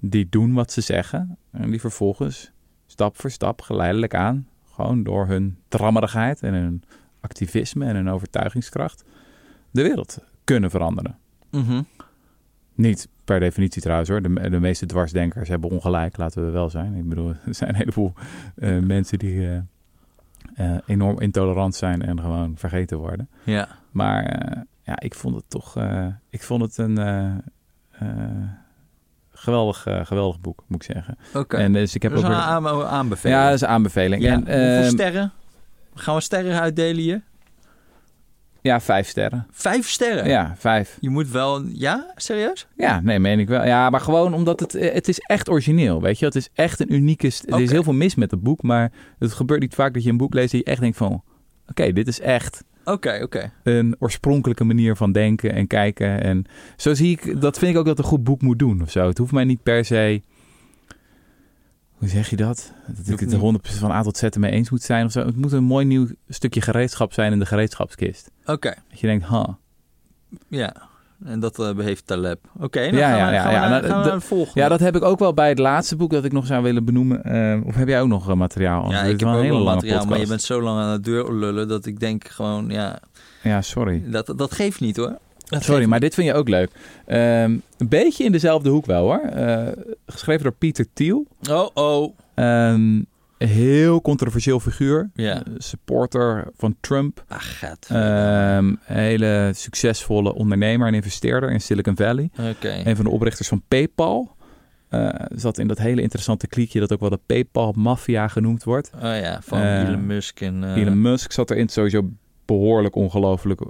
[0.00, 1.38] die doen wat ze zeggen...
[1.50, 2.52] en die vervolgens
[2.86, 4.48] stap voor stap geleidelijk aan...
[4.72, 6.82] gewoon door hun drammerigheid en hun
[7.20, 9.04] activisme en hun overtuigingskracht...
[9.70, 11.16] de wereld kunnen veranderen.
[11.50, 11.82] Mhm.
[12.74, 14.22] Niet per definitie trouwens hoor.
[14.22, 16.94] De, de meeste dwarsdenkers hebben ongelijk, laten we wel zijn.
[16.94, 18.12] Ik bedoel, er zijn een heleboel
[18.56, 19.56] eh, mensen die eh,
[20.54, 23.28] eh, enorm intolerant zijn en gewoon vergeten worden.
[23.44, 23.68] ja.
[23.90, 24.24] Maar
[24.82, 25.76] ja, ik vond het toch
[26.30, 27.42] ik vond het een
[29.32, 31.18] geweldig, geweldig boek, moet ik zeggen.
[31.34, 31.56] Oké.
[31.56, 33.38] En dus ik heb Dat is ook een weer- aan- aanbeveling.
[33.38, 34.22] Ja, dat is een aanbeveling.
[34.22, 35.32] Ja, En, Hoeveel ehm, sterren?
[35.94, 37.22] Gaan we sterren uitdelen hier?
[38.64, 39.46] Ja, vijf sterren.
[39.50, 40.28] Vijf sterren?
[40.28, 40.96] Ja, vijf.
[41.00, 41.62] Je moet wel...
[41.66, 42.12] Ja?
[42.16, 42.66] Serieus?
[42.76, 43.64] Ja, nee, meen ik wel.
[43.64, 46.24] Ja, maar gewoon omdat het, eh, het is echt origineel, weet je.
[46.24, 47.30] Het is echt een unieke...
[47.30, 50.02] st- Er is heel veel mis met het boek, maar het gebeurt niet vaak dat
[50.02, 51.22] je een boek leest en je echt denkt van...
[51.68, 53.52] Oké, dit is echt Oké, oké.
[53.62, 56.22] een oorspronkelijke manier van denken en kijken.
[56.22, 56.44] En
[56.76, 57.40] zo zie ik...
[57.40, 59.08] Dat vind ik ook dat een goed boek moet doen of zo.
[59.08, 60.22] Het hoeft mij niet per se...
[62.04, 62.72] Hoe zeg je dat?
[62.86, 65.26] Dat ik het niet- 100% van A tot Z ermee eens moet zijn of zo.
[65.26, 68.30] Het moet een mooi nieuw stukje gereedschap zijn in de gereedschapskist.
[68.44, 69.58] Oké, Dat je denkt, ha,
[70.48, 70.74] ja.
[71.24, 72.38] En dat eh, heeft Taleb.
[72.58, 73.68] Oké, dan Ja, gaan ja, we, ja, gaan we ja.
[73.88, 74.60] Nou, we naar volgende.
[74.60, 76.84] Ja, dat heb ik ook wel bij het laatste boek dat ik nog zou willen
[76.84, 77.24] benoemen.
[77.24, 78.90] Eh, of heb jij ook nog eh, materiaal?
[78.90, 81.32] Ja, ik heb wel ook lange materiaal, maar je bent zo lang aan de deur
[81.34, 82.98] lullen dat ik denk gewoon, ja,
[83.42, 84.02] Ja, sorry.
[84.10, 85.18] dat, dat geeft niet hoor.
[85.44, 86.70] Dat Sorry, maar dit vind je ook leuk.
[87.06, 89.20] Ehm, een beetje in dezelfde hoek wel hoor.
[89.20, 89.66] Eh,
[90.06, 91.26] geschreven door Pieter Thiel.
[91.50, 92.16] Oh, oh.
[92.34, 93.06] Een
[93.38, 95.10] heel controversieel figuur.
[95.14, 95.34] Ja.
[95.34, 97.24] Eh, supporter van Trump.
[97.28, 97.86] Ach, gaat.
[97.88, 102.30] Ehm, hele succesvolle ondernemer en investeerder in Silicon Valley.
[102.50, 102.82] Oké.
[102.84, 104.32] Een van de oprichters van PayPal.
[104.88, 108.90] Eh, zat in dat hele interessante kliekje dat ook wel de PayPal-maffia genoemd wordt.
[108.94, 110.74] Oh ja, van Eh, Elon Musk en...
[110.74, 111.68] Elon Musk zat erin.
[111.68, 112.10] Sowieso
[112.44, 113.60] behoorlijk ongelooflijk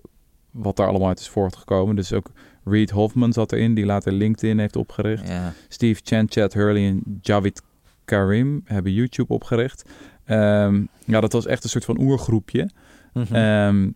[0.54, 1.96] wat daar allemaal uit is voortgekomen.
[1.96, 2.30] Dus ook
[2.64, 5.28] Reed Hoffman zat erin, die later LinkedIn heeft opgericht.
[5.28, 5.52] Ja.
[5.68, 7.62] Steve Chen, Chad Hurley en Javid
[8.04, 9.84] Karim hebben YouTube opgericht.
[10.24, 12.70] Ehm, ja, dat was echt een soort van oergroepje.
[13.12, 13.34] Mhm.
[13.34, 13.90] Ehm,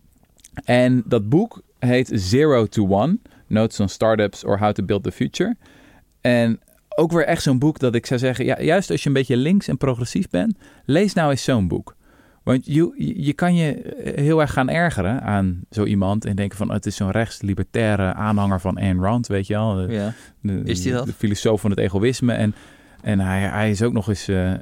[0.63, 5.11] en dat boek heet Zero to One: Notes on Startups or How to Build the
[5.11, 5.55] Future.
[6.21, 6.59] En
[6.95, 9.37] ook weer echt zo'n boek dat ik zou zeggen, ja, juist als je een beetje
[9.37, 11.95] links en progressief bent, lees nou eens zo'n boek.
[12.43, 16.71] Want je, je kan je heel erg gaan ergeren aan zo iemand en denken van
[16.71, 19.73] het is zo'n rechts-libertaire aanhanger van Ayn Rand, weet je wel.
[19.75, 20.13] De- ja.
[20.41, 21.05] de, Is die dat?
[21.05, 22.33] De filosoof van het egoïsme.
[22.33, 22.55] En,
[23.01, 24.59] en hij, hij is ook nog eens eh, eh,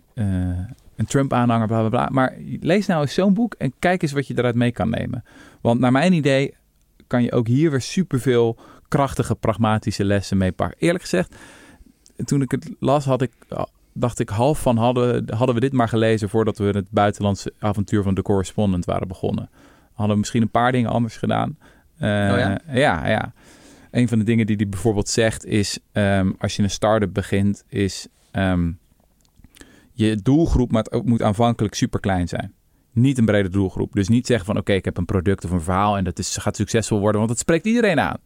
[0.95, 2.09] een Trump-aanhanger, bla bla bla.
[2.11, 5.23] Maar lees nou eens zo'n boek en kijk eens wat je eruit mee kan nemen.
[5.61, 6.53] Want naar mijn idee
[7.07, 8.57] kan je ook hier weer superveel
[8.87, 10.77] krachtige, pragmatische lessen mee pakken.
[10.79, 11.35] Eerlijk gezegd,
[12.25, 13.31] toen ik het las, had ik,
[13.99, 18.03] dacht ik half van hadden, hadden we dit maar gelezen voordat we het buitenlandse avontuur
[18.03, 19.49] van de correspondent waren begonnen.
[19.93, 21.57] Hadden we misschien een paar dingen anders gedaan.
[21.97, 22.59] Eh, ja?
[22.71, 23.33] ja, ja.
[23.91, 27.63] Een van de dingen die hij bijvoorbeeld zegt is, ehm, als je een start-up begint,
[27.67, 28.71] is ehm,
[29.91, 32.53] je doelgroep moet, moet aanvankelijk super klein zijn.
[32.91, 33.93] Niet een brede doelgroep.
[33.93, 36.37] Dus niet zeggen van oké, ik heb een product of een verhaal en dat is,
[36.37, 38.17] gaat succesvol worden, want dat spreekt iedereen aan.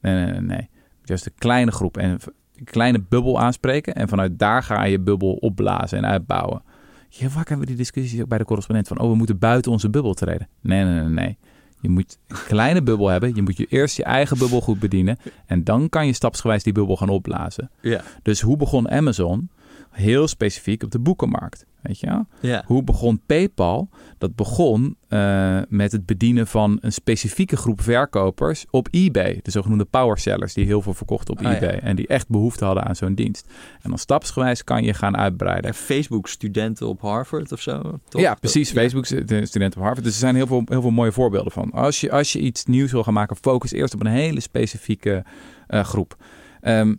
[0.00, 0.40] Nee, nee, nee.
[0.40, 0.68] nee.
[1.04, 2.18] Juist een kleine groep en
[2.58, 6.62] een kleine bubbel aanspreken en vanuit daar ga je bubbel opblazen en uitbouwen.
[7.08, 9.72] Ja, vaak hebben we die discussies ook bij de correspondent van oh, we moeten buiten
[9.72, 10.48] onze bubbel treden.
[10.60, 11.36] Nee, nee, nee, nee.
[11.80, 13.34] Je moet een kleine bubbel hebben.
[13.34, 15.18] Je moet je eerst je eigen bubbel goed bedienen.
[15.46, 17.70] En dan kan je stapsgewijs die bubbel gaan opblazen.
[17.80, 18.02] Ja.
[18.22, 19.48] Dus hoe begon Amazon?
[19.96, 21.66] Heel specifiek op de boekenmarkt.
[21.82, 22.24] Weet je?
[22.40, 22.62] Ja.
[22.66, 23.88] Hoe begon PayPal?
[24.18, 29.40] Dat begon eh, met het bedienen van een specifieke groep verkopers op eBay.
[29.42, 31.74] De zogenoemde power sellers die heel veel verkochten op Ah, eBay.
[31.74, 31.80] ja.
[31.80, 33.46] En die echt behoefte hadden aan zo'n dienst.
[33.82, 35.70] En dan stapsgewijs kan je gaan uitbreiden.
[35.70, 37.98] En Facebook-studenten op Harvard of zo?
[38.08, 38.20] toch?
[38.20, 38.70] Ja, precies.
[38.70, 38.80] Ja.
[38.80, 40.04] Facebook, de studenten op Harvard.
[40.04, 41.70] Dus er zijn heel veel, heel veel mooie voorbeelden van.
[41.72, 45.24] Als je, als je iets nieuws wil gaan maken, focus eerst op een hele specifieke
[45.66, 46.16] eh, groep.
[46.60, 46.94] Ehm,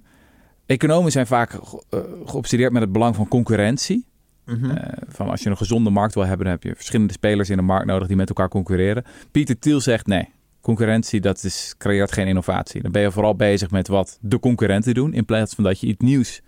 [0.67, 4.05] economen zijn vaak eh, geobsedeerd met het belang van concurrentie.
[4.45, 4.69] Mhm.
[4.69, 7.57] Eh, van als je een gezonde markt wil hebben, dan heb je verschillende spelers in
[7.57, 9.03] de markt nodig die met elkaar concurreren.
[9.31, 10.29] Pieter Thiel zegt nee.
[10.61, 12.81] Concurrentie, dat is, creëert geen innovatie.
[12.81, 15.87] Dan ben je vooral bezig met wat de concurrenten doen, in plaats van dat je
[15.87, 16.41] iets nieuws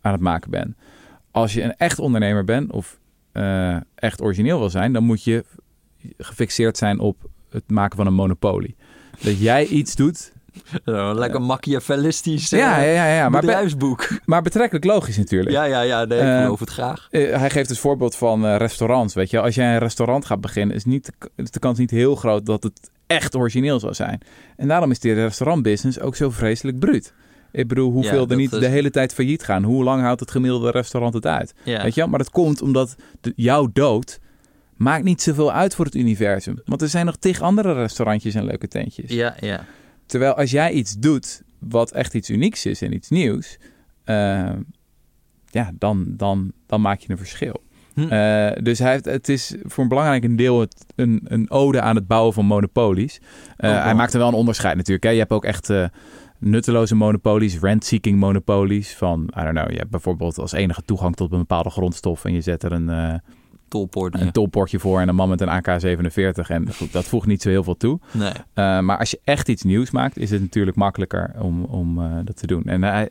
[0.00, 0.76] aan het maken bent.
[1.30, 2.98] Als je een echt ondernemer bent of
[3.32, 5.44] eh, echt origineel wil zijn, dan moet je
[6.18, 8.76] gefixeerd zijn op het maken van een monopolie.
[9.20, 10.32] Dat jij iets doet.
[10.84, 13.28] Lekker machiavellistisch Ja, eh, ja, ja, ja.
[13.28, 14.08] Maar, be- bedrijfsboek.
[14.24, 15.50] maar betrekkelijk logisch natuurlijk.
[15.50, 17.08] Ja, ja, ja, nee, ik Eh, geloof het graag.
[17.10, 19.14] Eh, hij geeft het voorbeeld van restaurants.
[19.14, 21.90] Weet je, als jij een restaurant gaat beginnen, is, niet de, is de kans niet
[21.90, 24.20] heel groot dat het echt origineel zal zijn.
[24.56, 27.12] En daarom is die restaurantbusiness ook zo vreselijk bruut.
[27.52, 29.62] Ik bedoel, hoeveel Ja, er niet is- de hele tijd failliet gaan.
[29.62, 31.54] Hoe lang houdt het gemiddelde restaurant het uit?
[31.62, 31.82] Ja.
[31.82, 32.06] Weet je?
[32.06, 34.18] Maar dat komt omdat de, jouw dood
[34.76, 36.60] maakt niet zoveel uit voor het universum.
[36.64, 39.10] Want er zijn nog tig andere restaurantjes en leuke tentjes.
[39.10, 39.64] ja, ja.
[40.08, 43.58] Terwijl als jij iets doet wat echt iets unieks is en iets nieuws,
[44.04, 44.50] eh,
[45.50, 47.62] ja, dan, dan, dan maak je een verschil.
[47.94, 48.08] Hm.
[48.08, 51.94] Eh, dus hij heeft, het is voor een belangrijk deel het, een, een ode aan
[51.94, 53.20] het bouwen van monopolies.
[53.56, 53.82] Eh, Oh.
[53.82, 55.04] Hij maakt er wel een onderscheid natuurlijk.
[55.04, 55.10] Hè.
[55.10, 55.72] Je hebt ook echt
[56.38, 58.96] nutteloze monopolies, rent-seeking monopolies.
[58.96, 62.32] Van, I don't know, je hebt bijvoorbeeld als enige toegang tot een bepaalde grondstof en
[62.32, 63.20] je zet er een,
[63.68, 64.20] Tolpoort.
[64.20, 66.48] een tolportje voor en een man met een AK-47.
[66.48, 68.00] En goed, dat voegt niet zo heel veel toe.
[68.12, 68.32] Nee.
[68.54, 72.12] Uh, maar als je echt iets nieuws maakt, is het natuurlijk makkelijker om, om uh,
[72.24, 72.64] dat te doen.
[72.64, 73.08] En hij,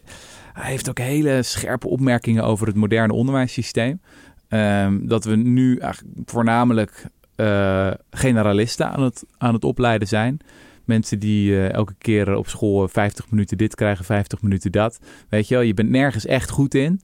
[0.54, 4.02] hij heeft ook hele scherpe opmerkingen over het moderne onderwijssysteem.
[4.50, 7.06] Um, dat we nu eigenlijk voornamelijk
[7.36, 10.40] uh, generalisten aan het, aan het opleiden zijn.
[10.86, 15.00] Mensen die uh, elke keer op school 50 minuten dit krijgen, 50 minuten dat.
[15.30, 17.02] Weet je wel, je bent nergens echt goed in.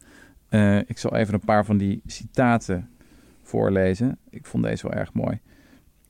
[0.49, 2.89] Uh, ik zal even een paar van die citaten
[3.44, 4.18] voorlezen.
[4.30, 5.39] Ik vond deze wel erg mooi.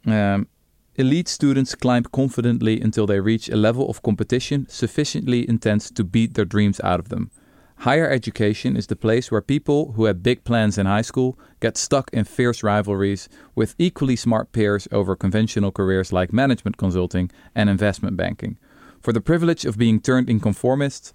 [0.06, 0.48] Um,
[0.96, 6.34] Elite students climb confidently until they reach a level of competition sufficiently intense to beat
[6.34, 7.32] their dreams out of them.
[7.78, 11.78] Higher education is the place where people who had big plans in high school get
[11.78, 17.70] stuck in fierce rivalries with equally smart peers over conventional careers like management consulting and
[17.70, 18.58] investment banking.
[19.02, 21.12] For the privilege of being turned in conformists,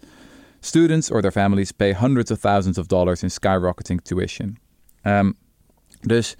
[0.60, 4.58] students or their families pay hundreds of thousands of dollars in skyrocketing tuition.
[5.04, 5.36] Um,
[6.00, 6.36] dus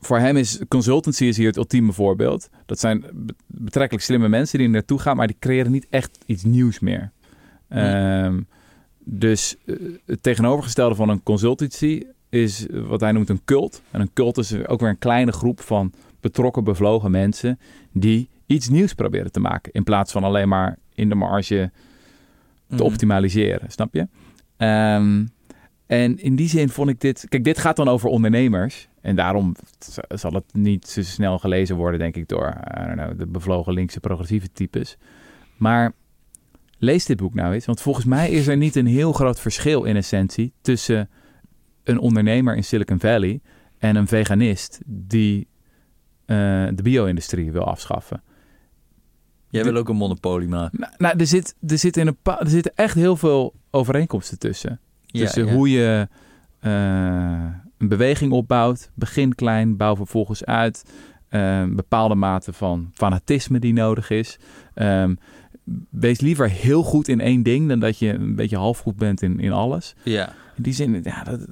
[0.00, 2.48] voor hem is consultancy is hier het ultieme voorbeeld.
[2.66, 3.04] Dat zijn
[3.46, 7.12] betrekkelijk slimme mensen die er naartoe gaan, maar die creëren niet echt iets nieuws meer.
[7.68, 8.46] Um,
[8.98, 13.82] dus uh, het tegenovergestelde van een consultancy is wat hij noemt een cult.
[13.90, 17.58] En een cult is ook weer een kleine groep van betrokken, bevlogen mensen
[17.92, 19.72] die iets nieuws proberen te maken.
[19.72, 21.70] In plaats van alleen maar in de marge
[22.68, 22.82] te Mhm.
[22.82, 24.06] optimaliseren, snap je?
[24.64, 25.30] Um,
[25.88, 27.26] en in die zin vond ik dit...
[27.28, 28.88] Kijk, dit gaat dan over ondernemers.
[29.00, 29.54] En daarom
[30.08, 33.72] zal het niet zo snel gelezen worden, denk ik, door I don't know, de bevlogen
[33.72, 34.96] linkse progressieve types.
[35.56, 35.92] Maar
[36.78, 37.66] lees dit boek nou eens.
[37.66, 41.08] Want volgens mij is er niet een heel groot verschil in essentie tussen
[41.84, 43.40] een ondernemer in Silicon Valley
[43.78, 45.48] en een veganist die
[46.26, 46.36] uh,
[46.74, 48.22] de bio-industrie wil afschaffen.
[49.50, 50.78] Jij wil ook een monopolie maken.
[50.80, 54.80] Nou, nou er, zit, er, zit in een er zitten echt heel veel overeenkomsten tussen.
[55.10, 55.52] Tussen ja.
[55.52, 56.08] hoe je
[56.62, 58.90] uh, een beweging opbouwt.
[58.94, 60.84] Begin klein, bouw vervolgens uit.
[61.30, 64.38] Uh, bepaalde mate van fanatisme die nodig is.
[64.74, 65.18] Um,
[65.90, 69.22] wees liever heel goed in één ding dan dat je een beetje half goed bent
[69.22, 69.94] in, in alles.
[70.02, 70.32] Ja.
[70.56, 71.46] In die zin, ja, dat,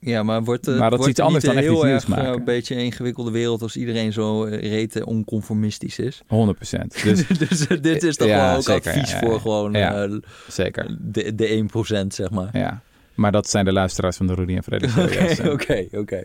[0.00, 2.08] ja, maar wordt, uh, maar dat is iets anders dan echt heel iets nieuws erg,
[2.08, 2.26] maken.
[2.26, 6.22] Uh, een beetje een ingewikkelde wereld als iedereen zo uh, rete onconformistisch is.
[6.26, 6.96] 100 procent.
[7.02, 10.20] Dus, dus dit is toch ja, wel ook zeker, advies ja, ja, voor gewoon ja,
[10.48, 10.96] zeker.
[11.00, 12.48] de, de 1 procent, zeg maar.
[12.52, 12.82] Ja,
[13.14, 16.24] maar dat zijn de luisteraars van de Rudy en Freddy Oké, oké, oké.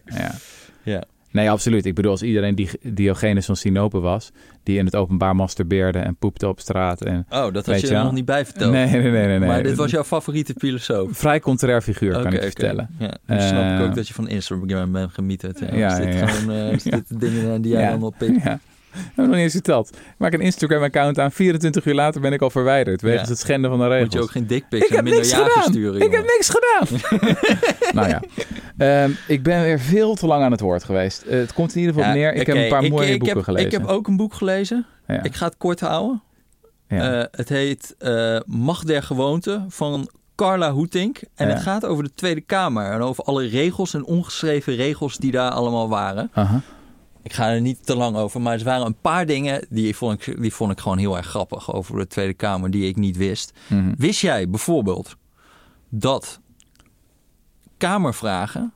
[0.84, 1.04] Ja.
[1.34, 1.86] Nee, absoluut.
[1.86, 4.32] Ik bedoel, als iedereen die Diogenes van Sinope was,
[4.64, 7.02] die in het openbaar masturbeerde en poepte op straat.
[7.02, 8.72] En, oh, dat had je er nog niet bij verteld.
[8.72, 9.12] Nee, nee, nee.
[9.12, 9.48] nee, nee.
[9.48, 11.18] Maar dit was jouw favoriete filosoof.
[11.18, 12.50] Vrij contrair figuur, okay, kan ik okay.
[12.50, 12.90] vertellen.
[13.00, 15.60] Ja, nu uh, snap ik Eh, ook dat je van Instagram bent gemieterd.
[15.60, 18.44] Ja, Ja, is dit ja, gewoon uh, is dit dingen die jij allemaal pikt?
[18.94, 19.90] Heb nog niet eens verteld.
[19.90, 21.32] Ik maak een Instagram-account aan.
[21.32, 23.02] 24 uur later ben ik al verwijderd.
[23.02, 23.30] Wegens Ja.
[23.30, 24.04] het schenden van de regels.
[24.04, 25.72] Moet je ook geen dickpics en heb minder niks jagen gedaan.
[25.72, 27.00] sturen, ik heb niks gedaan.
[27.98, 28.22] nou ja.
[28.78, 31.22] Ehm, ik ben weer veel te lang aan het woord geweest.
[31.22, 32.34] Eh, het komt in ieder geval Ja, neer.
[32.34, 33.66] Ik heb een paar ik, mooie ik boeken heb, gelezen.
[33.66, 34.86] Ik heb ook een boek gelezen.
[35.08, 35.24] Ja.
[35.24, 36.22] Ik ga het kort houden.
[36.88, 37.20] Ja.
[37.22, 41.22] Eh, het heet eh, Macht der Gewoonte van Carla Hoetink.
[41.36, 41.54] En Ja.
[41.54, 42.92] het gaat over de Tweede Kamer.
[42.92, 46.30] En over alle regels en ongeschreven regels die daar allemaal waren.
[46.34, 46.62] Aha.
[47.24, 48.42] Ik ga er niet te lang over.
[48.42, 51.26] Maar er waren een paar dingen die vond ik, die vond ik gewoon heel erg
[51.28, 52.72] grappig over de Tweede Kamer.
[52.72, 53.54] Die ik niet wist.
[53.68, 53.94] Mhm.
[53.98, 55.16] Wist jij bijvoorbeeld
[55.90, 56.40] dat
[57.78, 58.74] Kamervragen...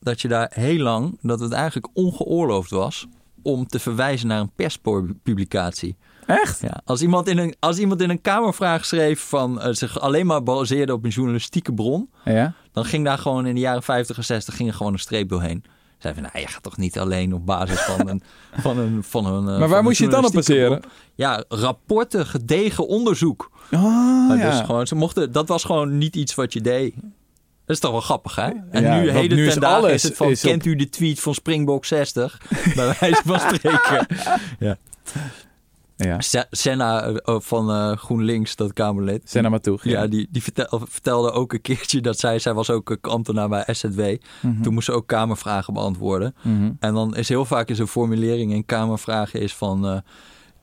[0.00, 1.18] dat je daar heel lang...
[1.22, 3.06] dat het eigenlijk ongeoorloofd was...
[3.42, 5.96] om te verwijzen naar een perspublicatie.
[6.26, 6.60] Echt?
[6.60, 10.26] Ja, als, iemand in een, als iemand in een kamervraag schreef van uh, zich alleen
[10.26, 12.54] maar baseerde op een journalistieke bron, Ja?
[12.72, 15.28] dan ging daar gewoon in de jaren 50 en 60 ging er gewoon een streep
[15.28, 15.64] doorheen.
[16.00, 18.22] Zei van, nou, je gaat toch niet alleen op basis van een...
[18.62, 20.80] Van een, van een Maar van waar moest je het dan op baseren?
[21.14, 23.50] Ja, rapporten, gedegen onderzoek.
[23.70, 23.80] Oh,
[24.38, 24.50] ja.
[24.50, 26.94] dus gewoon, ze mochten, dat was gewoon niet iets wat je deed.
[27.66, 28.50] Dat is toch wel grappig, hè?
[28.70, 30.76] En Ja, nu, heden nu is ten dagen is het van, is op- kent u
[30.76, 32.40] de tweet van Springbok 60?
[32.76, 34.06] Bij wijze van spreken.
[34.58, 34.76] ja.
[36.18, 39.22] Se- Senna eh, van eh, GroenLinks, dat Kamerlid.
[39.24, 39.84] Senna Matoeg.
[39.84, 43.48] Ja, die, die vertel- vertelde ook een keertje dat zij, zij was ook een ambtenaar
[43.48, 44.00] bij SZW.
[44.40, 44.62] Mhm.
[44.62, 46.34] Toen moest ze ook kamervragen beantwoorden.
[46.42, 46.70] Mhm.
[46.80, 49.86] En dan is heel vaak in zijn formulering in kamervragen is van...
[49.86, 49.96] eh,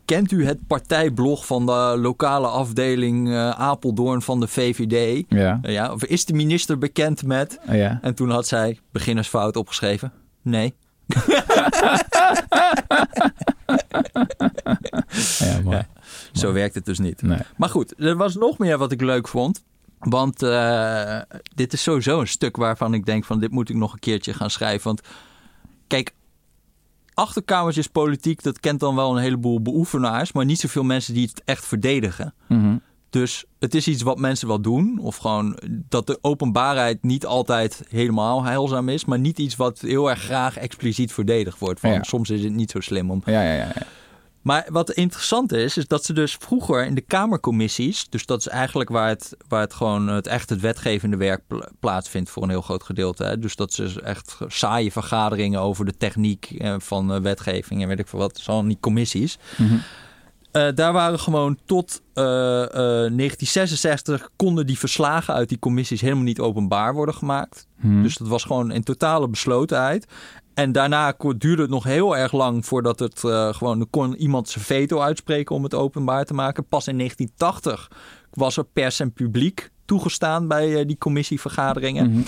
[0.05, 5.23] kent u het partijblog van de lokale afdeling eh, Apeldoorn van de VVD?
[5.29, 5.59] Ja.
[5.61, 7.59] Ja, of is de minister bekend met?
[7.71, 7.99] ja.
[8.01, 10.11] En toen had zij beginnersfout opgeschreven.
[10.41, 10.73] Nee.
[15.39, 15.77] Ja, mooi.
[16.33, 16.39] Ja.
[16.39, 17.21] Zo werkt het dus niet.
[17.21, 17.39] Nee.
[17.57, 19.63] Maar goed, er was nog meer wat ik leuk vond.
[19.99, 21.21] Want eh,
[21.55, 24.33] dit is sowieso een stuk waarvan ik denk van dit moet ik nog een keertje
[24.33, 24.83] gaan schrijven.
[24.83, 25.01] Want
[25.87, 26.13] kijk,
[27.13, 31.41] achterkamertjes politiek, dat kent dan wel een heleboel beoefenaars, maar niet zoveel mensen die het
[31.45, 32.33] echt verdedigen.
[32.47, 32.75] Mhm.
[33.09, 34.99] Dus het is iets wat mensen wel doen.
[35.01, 35.59] Of gewoon
[35.89, 39.05] dat de openbaarheid niet altijd helemaal heilzaam is.
[39.05, 41.79] Maar niet iets wat heel erg graag expliciet verdedigd wordt.
[41.79, 42.03] Van, Ja.
[42.03, 43.21] Soms is het niet zo slim om.
[43.25, 43.71] Ja, ja, ja.
[43.75, 43.85] ja.
[44.47, 48.09] Maar wat interessant is, is dat ze dus vroeger in de Kamercommissies.
[48.09, 51.69] Dus dat is eigenlijk waar het, waar het gewoon het echt het wetgevende werk pla-
[51.79, 53.23] plaatsvindt voor een heel groot gedeelte.
[53.23, 53.39] Hè.
[53.39, 57.99] Dus dat ze echt saaie vergaderingen over de techniek eh, van eh, wetgeving en weet
[57.99, 58.37] ik veel wat.
[58.37, 59.37] Zo die commissies.
[59.57, 59.77] Mhm.
[60.51, 66.39] Eh, daar waren gewoon tot eh, 1966 konden die verslagen uit die commissies helemaal niet
[66.39, 67.67] openbaar worden gemaakt.
[67.75, 68.01] Mhm.
[68.01, 70.07] Dus dat was gewoon in totale beslotenheid.
[70.57, 74.49] En daarna duurde het nog heel erg lang voordat het eh, gewoon er kon iemand
[74.49, 76.67] zijn veto uitspreken om het openbaar te maken.
[76.67, 77.91] Pas in 1980
[78.33, 82.11] was er pers en publiek toegestaan bij eh, die commissievergaderingen.
[82.11, 82.21] Mhm.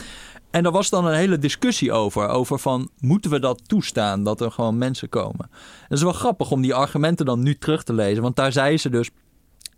[0.51, 2.27] En daar was dan een hele discussie over.
[2.27, 4.23] Over van, moeten we dat toestaan?
[4.23, 5.49] Dat er gewoon mensen komen.
[5.81, 8.23] Het is wel grappig om die argumenten dan nu terug te lezen.
[8.23, 9.09] Want daar zei ze dus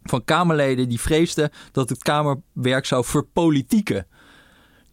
[0.04, 4.08] van Kamerleden die vreesden dat het Kamerwerk zou verpolitieken.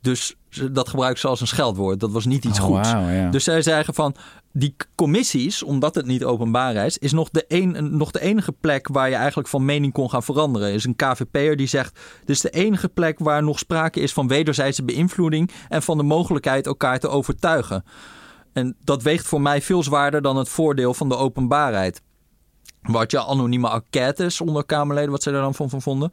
[0.01, 0.38] Dus
[0.73, 2.01] dat gebruikt ze als een scheldwoord.
[2.01, 2.91] Dat was niet iets Oh, goeds.
[2.91, 3.31] ja.
[3.31, 4.15] Dus zij zeggen van
[4.53, 8.89] die commissies, omdat het niet openbaar is, is nog de, een, nog de enige plek
[8.89, 10.69] waar je eigenlijk van mening kon gaan veranderen.
[10.69, 14.13] Er is een KVP'er die zegt: dit is de enige plek waar nog sprake is
[14.13, 17.85] van wederzijdse beïnvloeding en van de mogelijkheid elkaar te overtuigen.
[18.53, 22.03] En dat weegt voor mij veel zwaarder dan het voordeel van de openbaarheid.
[22.83, 26.13] Wat je anonieme enquêtes onder Kamerleden, wat zij er dan van, van vonden.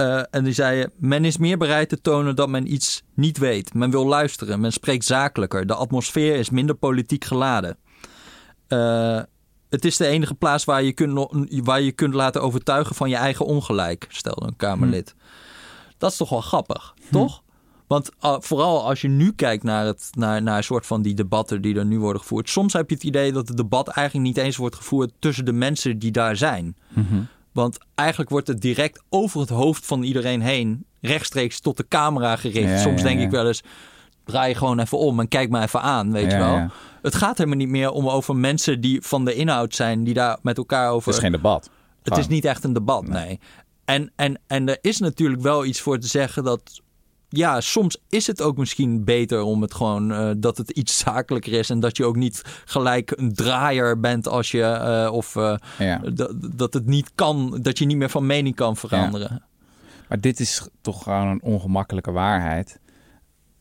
[0.00, 3.74] Eh, en die zeiden: Men is meer bereid te tonen dat men iets niet weet.
[3.74, 4.60] Men wil luisteren.
[4.60, 5.66] Men spreekt zakelijker.
[5.66, 7.76] De atmosfeer is minder politiek geladen.
[8.68, 9.20] Eh,
[9.68, 11.28] het is de enige plaats waar je, kunt,
[11.64, 15.14] waar je kunt laten overtuigen van je eigen ongelijk, stelde een Kamerlid.
[15.98, 17.42] Dat is toch wel grappig, toch?
[17.86, 21.14] Want uh, vooral als je nu kijkt naar, het, naar, naar een soort van die
[21.14, 22.48] debatten die er nu worden gevoerd.
[22.48, 25.52] Soms heb je het idee dat het debat eigenlijk niet eens wordt gevoerd tussen de
[25.52, 26.76] mensen die daar zijn.
[26.88, 27.22] Mhm.
[27.52, 32.36] Want eigenlijk wordt het direct over het hoofd van iedereen heen, rechtstreeks tot de camera
[32.36, 32.70] gericht.
[32.70, 33.62] Ja, Soms denk ik wel eens,
[34.24, 36.54] draai je gewoon even om en kijk me even aan, weet Ja, je wel.
[36.54, 36.70] ja.
[37.02, 40.38] Het gaat helemaal niet meer om over mensen die van de inhoud zijn, die daar
[40.42, 41.06] met elkaar over...
[41.06, 41.70] Het is geen debat.
[42.02, 43.40] Het is niet echt een debat, nee.
[43.84, 46.80] En, en, en er is natuurlijk wel iets voor te zeggen dat...
[47.32, 50.12] Ja, soms is het ook misschien beter om het gewoon...
[50.12, 54.28] eh, dat het iets zakelijker is en dat je ook niet gelijk een draaier bent
[54.28, 54.62] als je...
[54.62, 56.00] eh, of eh, Ja.
[56.54, 59.42] dat, het niet kan, dat je niet meer van mening kan veranderen.
[60.08, 62.80] Maar dit is toch gewoon een ongemakkelijke waarheid.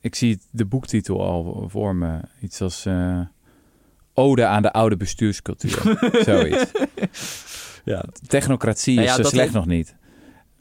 [0.02, 2.20] Ik zie de boektitel al voor me.
[2.42, 2.88] Iets als
[4.14, 5.98] Ode aan de oude bestuurscultuur.
[6.26, 6.72] Zoiets.
[7.86, 8.04] Ja.
[8.28, 9.96] Technocratie Nou is zo slecht nog niet.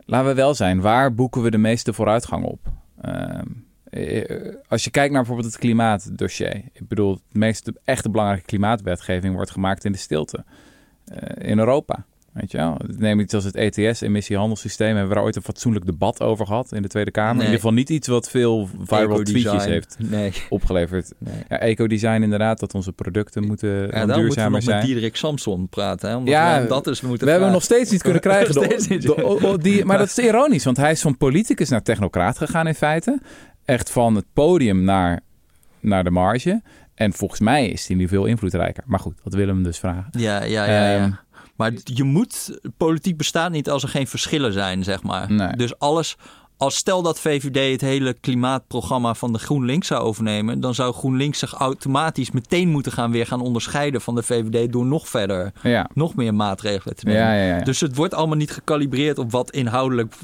[0.05, 2.59] Laten we wel zijn, waar boeken we de meeste vooruitgang op?
[3.01, 3.47] Ehm,
[3.91, 6.55] eh, als je kijkt naar bijvoorbeeld het klimaatdossier.
[6.73, 10.45] Ik bedoel, de meeste echte belangrijke klimaatwetgeving wordt gemaakt in de stilte.
[11.05, 12.05] Eh, in Europa.
[12.41, 12.77] Weet je wel?
[12.97, 14.89] Neem iets als het ETS, emissiehandelssysteem.
[14.89, 17.35] Hebben we daar ooit een fatsoenlijk debat over gehad in de Tweede Kamer?
[17.35, 17.39] Nee.
[17.47, 20.33] In ieder geval niet iets wat veel viral tweetjes heeft Nee.
[20.49, 21.13] opgeleverd.
[21.19, 21.35] nee.
[21.49, 24.85] Ja, ecodesign inderdaad, dat onze producten moeten Ja, daar moeten we duurzamer nog met zijn.
[24.87, 26.09] Diederik Samson praten.
[26.09, 26.17] Hè?
[26.17, 28.55] Omdat Ja, we dat is moeten We hebben nog steeds niet kunnen krijgen.
[28.55, 32.67] De- de- die, maar dat is ironisch, want hij is van politicus naar technocraat gegaan
[32.67, 33.21] in feite.
[33.65, 35.21] Echt van het podium naar,
[35.81, 36.63] naar de marge.
[36.95, 38.83] En volgens mij is hij nu veel invloedrijker.
[38.87, 40.07] Maar goed, dat willen we hem dus vragen.
[40.11, 40.91] Ja, ja, ja.
[40.93, 40.97] ja.
[41.05, 41.11] Ehm,
[41.59, 45.33] Maar je moet, politiek bestaat niet als er geen verschillen zijn, zeg maar.
[45.33, 45.53] Nee.
[45.57, 46.17] Dus alles,
[46.57, 51.39] als stel dat VVD het hele klimaatprogramma van de GroenLinks zou overnemen, dan zou GroenLinks
[51.39, 55.91] zich automatisch meteen moeten gaan weer gaan onderscheiden van de VVD door nog verder, Ja.
[55.95, 57.23] nog meer maatregelen te nemen.
[57.23, 57.65] Ja, ja, ja.
[57.65, 60.15] Dus het wordt allemaal niet gekalibreerd op wat inhoudelijk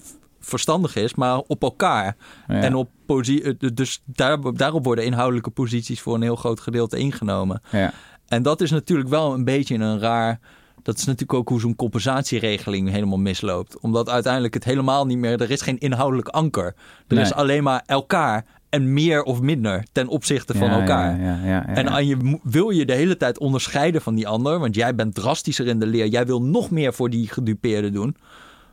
[0.41, 2.17] verstandig is, maar op elkaar.
[2.47, 7.63] En op eh, dus daar, daarop worden inhoudelijke posities voor een heel groot gedeelte ingenomen.
[7.71, 7.93] ja.
[8.25, 10.41] En dat is natuurlijk wel een beetje een raar.
[10.85, 13.79] Dat is natuurlijk ook hoe zo'n compensatieregeling helemaal misloopt.
[13.81, 15.41] Omdat uiteindelijk het helemaal niet meer.
[15.41, 16.65] Er is geen inhoudelijk anker.
[16.67, 16.75] Er
[17.15, 17.25] Nee.
[17.25, 21.21] is alleen maar elkaar en meer of minder ten opzichte van Ja, elkaar.
[21.21, 24.75] Ja, ja, En aan je, wil je de hele tijd onderscheiden van die ander, want
[24.75, 26.07] jij bent drastischer in de leer.
[26.07, 28.17] Jij wil nog meer voor die gedupeerde doen.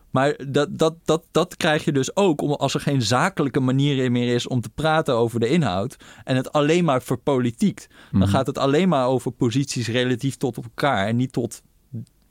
[0.10, 4.12] Maar dat, dat, dat, dat krijg je dus ook om, als er geen zakelijke manier
[4.12, 5.96] meer is om te praten over de inhoud.
[6.24, 7.88] En het alleen maar verpolitiekt.
[8.12, 8.30] Dan Mhm.
[8.30, 11.08] gaat het alleen maar over posities relatief tot elkaar.
[11.08, 11.62] En niet tot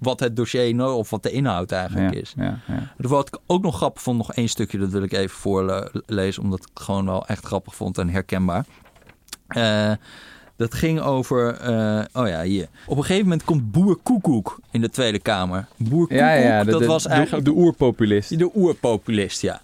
[0.00, 2.34] wat het dossier nou, of wat de inhoud eigenlijk ja, is.
[2.36, 2.92] Ja, ja.
[2.96, 6.58] Wat ik ook nog grappig vond, nog één stukje, dat wil ik even voorlezen, omdat
[6.58, 8.64] ik het gewoon wel echt grappig vond en herkenbaar.
[9.48, 9.92] Eh,
[10.56, 12.68] dat ging over, eh, oh ja, hier.
[12.86, 15.66] Op een gegeven moment komt Boer Koekoek in de Tweede Kamer.
[15.76, 18.38] Boer Koekoek, ja, ja, de, dat de- was de- eigenlijk de, oerpopulist.
[18.38, 19.60] de oerpopulist, ja.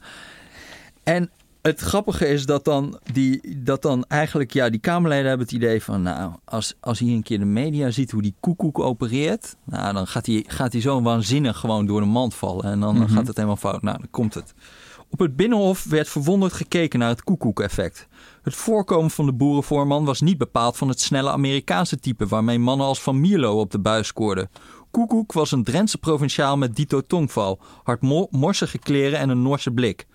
[1.03, 1.31] En
[1.67, 5.83] het grappige is dat dan, die, dat dan eigenlijk, ja, die Kamerleden hebben het idee
[5.83, 9.95] van, nou, als, als hij een keer de media ziet hoe die koekoek opereert, nou,
[9.95, 12.65] dan gaat hij, gaat hij zo waanzinnig gewoon door de mand vallen.
[12.65, 13.09] En dan Mhm.
[13.13, 13.83] gaat het helemaal fout.
[13.83, 14.55] Nou, dan komt het.
[15.11, 18.07] Op het Binnenhof werd verwonderd gekeken naar het koekoek-effect.
[18.43, 22.87] Het voorkomen van de boerenvoorman was niet bepaald van het snelle Amerikaanse type waarmee mannen
[22.87, 24.51] als Van Mierlo op de buis scoorden.
[24.91, 28.01] Koekoek was een Drentse provinciaal met dito tongval, hard
[28.31, 30.07] morsige kleren en een Noorse blik.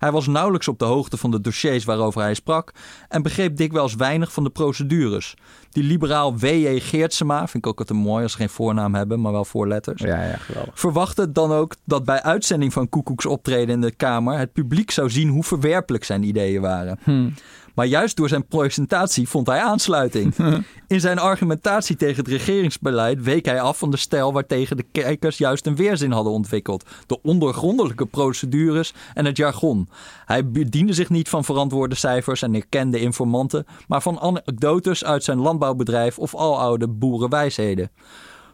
[0.00, 2.72] Hij was nauwelijks op de hoogte van de dossiers waarover hij sprak
[3.08, 5.34] en begreep dikwijls weinig van de procedures.
[5.70, 6.80] Die liberaal W.J.
[6.80, 10.24] Geertsema, vind ik ook altijd mooi als ze geen voornaam hebben, maar wel voorletters Ja,
[10.24, 10.78] ja, geweldig.
[10.78, 15.10] verwachtte dan ook dat bij uitzending van Koekoeks optreden in de Kamer het publiek zou
[15.10, 16.98] zien hoe verwerpelijk zijn ideeën waren.
[17.02, 17.30] Hm.
[17.74, 20.34] Maar juist door zijn presentatie vond hij aansluiting.
[20.88, 25.38] In zijn argumentatie tegen het regeringsbeleid week hij af van de stijl waartegen de kijkers
[25.38, 26.84] juist een weerzin hadden ontwikkeld.
[27.06, 29.88] De ondergrondelijke procedures en het jargon.
[30.24, 35.38] Hij bediende zich niet van verantwoorde cijfers en erkende informanten, maar van anekdotes uit zijn
[35.38, 37.90] landbouwbedrijf of aloude boerenwijsheden.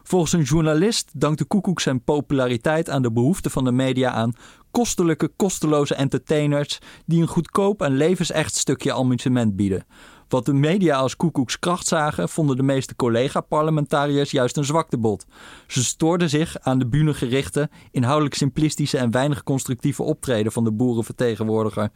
[0.07, 4.33] Volgens een journalist dankt de Koekoek zijn populariteit aan de behoefte van de media aan
[4.77, 9.85] kostelijke, kosteloze entertainers die een goedkoop en levensecht stukje amusement bieden.
[10.27, 15.25] Wat de media als Koekoeks kracht zagen, vonden de meeste collega-parlementariërs juist een zwaktebod.
[15.67, 21.89] Ze stoorden zich aan de bühnegerichte, inhoudelijk simplistische en weinig constructieve optreden van de boerenvertegenwoordiger.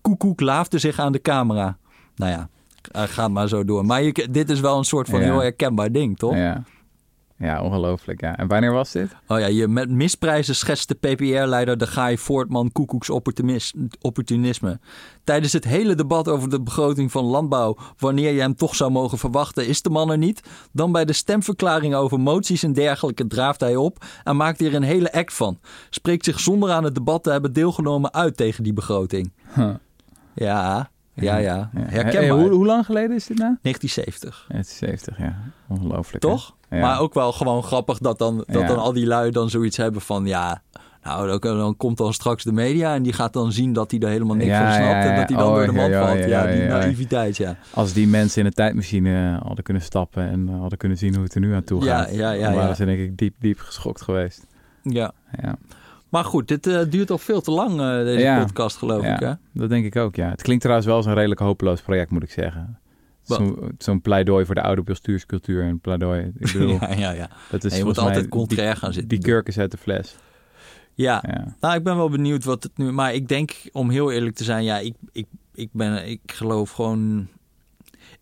[0.00, 1.78] Koekoek laafde zich aan de camera.
[2.14, 2.48] Nou ja,
[3.06, 3.84] gaat maar zo door.
[3.84, 5.24] Maar je, dit is wel een soort van Ja.
[5.24, 6.34] heel herkenbaar ding, toch?
[6.34, 6.62] Ja.
[7.40, 8.20] Ja, ongelooflijk.
[8.20, 8.36] Ja.
[8.36, 9.16] En wanneer was dit?
[9.26, 14.78] Oh ja, je met misprijzen schetst de PPR-leider de Gaai Voortman Koekoeks opportunis- opportunisme.
[15.24, 19.18] Tijdens het hele debat over de begroting van landbouw, wanneer je hem toch zou mogen
[19.18, 20.42] verwachten, is de man er niet.
[20.72, 24.82] Dan bij de stemverklaring over moties en dergelijke draaft hij op en maakt hier een
[24.82, 25.58] hele act van.
[25.90, 29.32] Spreekt zich zonder aan het debat te hebben deelgenomen uit tegen die begroting.
[29.54, 29.74] Huh.
[30.34, 31.70] Ja, ja, ja.
[31.76, 32.12] Herkenbaar.
[32.22, 33.56] Hey, hoe, hoe lang geleden is dit nou?
[33.62, 34.44] 1970.
[34.48, 35.36] Ja, het is 70, ja.
[35.68, 36.22] Ongelooflijk.
[36.24, 36.30] hè?
[36.70, 36.80] Ja.
[36.80, 38.66] Maar ook wel gewoon grappig dat dan, dat Ja.
[38.66, 40.62] dan al die lui dan zoiets hebben van ja.
[41.02, 44.00] Nou, dan, dan komt dan straks de media en die gaat dan zien dat hij
[44.00, 45.04] er helemaal niks Ja, van snapt.
[45.04, 46.24] En dat hij dan Oh, door de mand ja, ja, valt.
[46.28, 47.56] Ja, die naïviteit, ja.
[47.74, 51.24] Als die mensen in een tijdmachine hadden kunnen stappen en eh, hadden kunnen zien hoe
[51.24, 53.34] het er nu aan toe Ja, gaat, ja, ja, dan waren ze denk ik diep,
[53.38, 54.46] diep geschokt geweest.
[54.82, 55.12] ja.
[55.42, 55.56] Ja,
[56.08, 59.18] Maar goed, dit eh, duurt al veel te lang, eh, deze podcast, geloof ik.
[59.20, 59.32] Hè?
[59.52, 60.28] dat denk ik ook, ja.
[60.30, 62.78] Het klinkt trouwens wel als een redelijk hopeloos project, moet ik zeggen.
[63.36, 66.32] Zo'n zo'n pleidooi voor de oude bestuurscultuur en pleidooi.
[66.38, 67.30] Ik bedoel, Ja, ja, ja.
[67.50, 69.08] dat is En je moet altijd contrair gaan zitten.
[69.08, 70.16] die kurk is uit de fles.
[70.94, 71.24] Ja.
[71.26, 71.56] Ja.
[71.60, 72.92] nou, ik ben wel benieuwd wat het nu...
[72.92, 76.70] Maar ik denk, om heel eerlijk te zijn, ja, ik, ik, ik, ben, ik geloof
[76.70, 77.28] gewoon...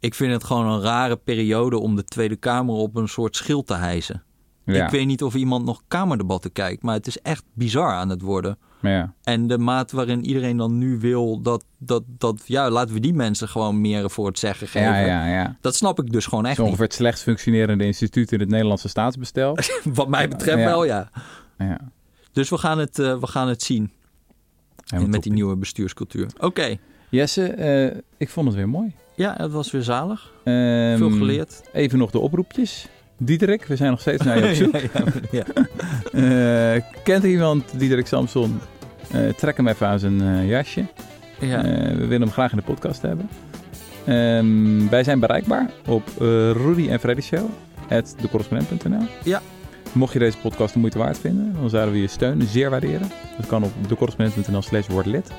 [0.00, 3.66] Ik vind het gewoon een rare periode om de Tweede Kamer op een soort schild
[3.66, 4.22] te hijsen.
[4.64, 4.84] Ja.
[4.84, 8.22] Ik weet niet of iemand nog kamerdebatten kijkt, maar het is echt bizar aan het
[8.22, 8.58] worden.
[8.82, 9.12] Ja.
[9.22, 13.14] En de maat waarin iedereen dan nu wil dat, dat, dat ja, laten we die
[13.14, 14.88] mensen gewoon meer voor het zeggen geven.
[14.88, 15.56] Ja, ja, ja.
[15.60, 18.48] Dat snap ik dus gewoon Het echt is ongeveer het slechtst functionerende instituut in het
[18.48, 19.56] Nederlandse staatsbestel.
[19.84, 20.64] Wat mij betreft Ja.
[20.64, 21.10] wel, ja.
[21.58, 21.80] ja.
[22.32, 23.92] Dus we gaan het, eh, we gaan het zien
[25.06, 26.26] met die nieuwe bestuurscultuur.
[26.40, 26.76] Oké,
[27.10, 28.94] Jesse, eh, ik vond het weer mooi.
[29.14, 30.32] ja, het was weer zalig.
[30.44, 31.62] Ehm, Veel geleerd.
[31.72, 32.88] Even nog de oproepjes.
[33.18, 34.76] Diederik, we zijn nog steeds naar je op zoek.
[34.92, 35.44] ja, ja,
[36.76, 38.60] Eh, kent iemand Diederik Samson?
[39.10, 40.86] Eh, trek hem even aan zijn eh, jasje.
[41.40, 41.62] ja.
[41.62, 43.28] We willen hem graag in de podcast hebben.
[44.06, 46.02] Ehm, wij zijn bereikbaar op
[46.52, 47.48] Rudy en Freddy Show.
[47.88, 48.14] At
[49.24, 49.42] Ja.
[49.92, 53.10] Mocht je deze podcast de moeite waard vinden, dan zouden we je steun zeer waarderen.
[53.36, 55.30] Dat kan op decorrespondent.nl slash word lid.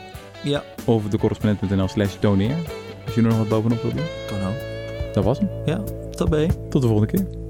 [0.43, 0.63] Ja.
[0.85, 2.55] Of decorrespondent.nl slash doneer.
[3.05, 4.05] Als je er nog wat bovenop wil doen.
[4.27, 4.55] Kan ook.
[5.13, 5.49] Dat was hem.
[5.65, 6.47] Ja, tabé.
[6.69, 7.48] Tot de volgende keer.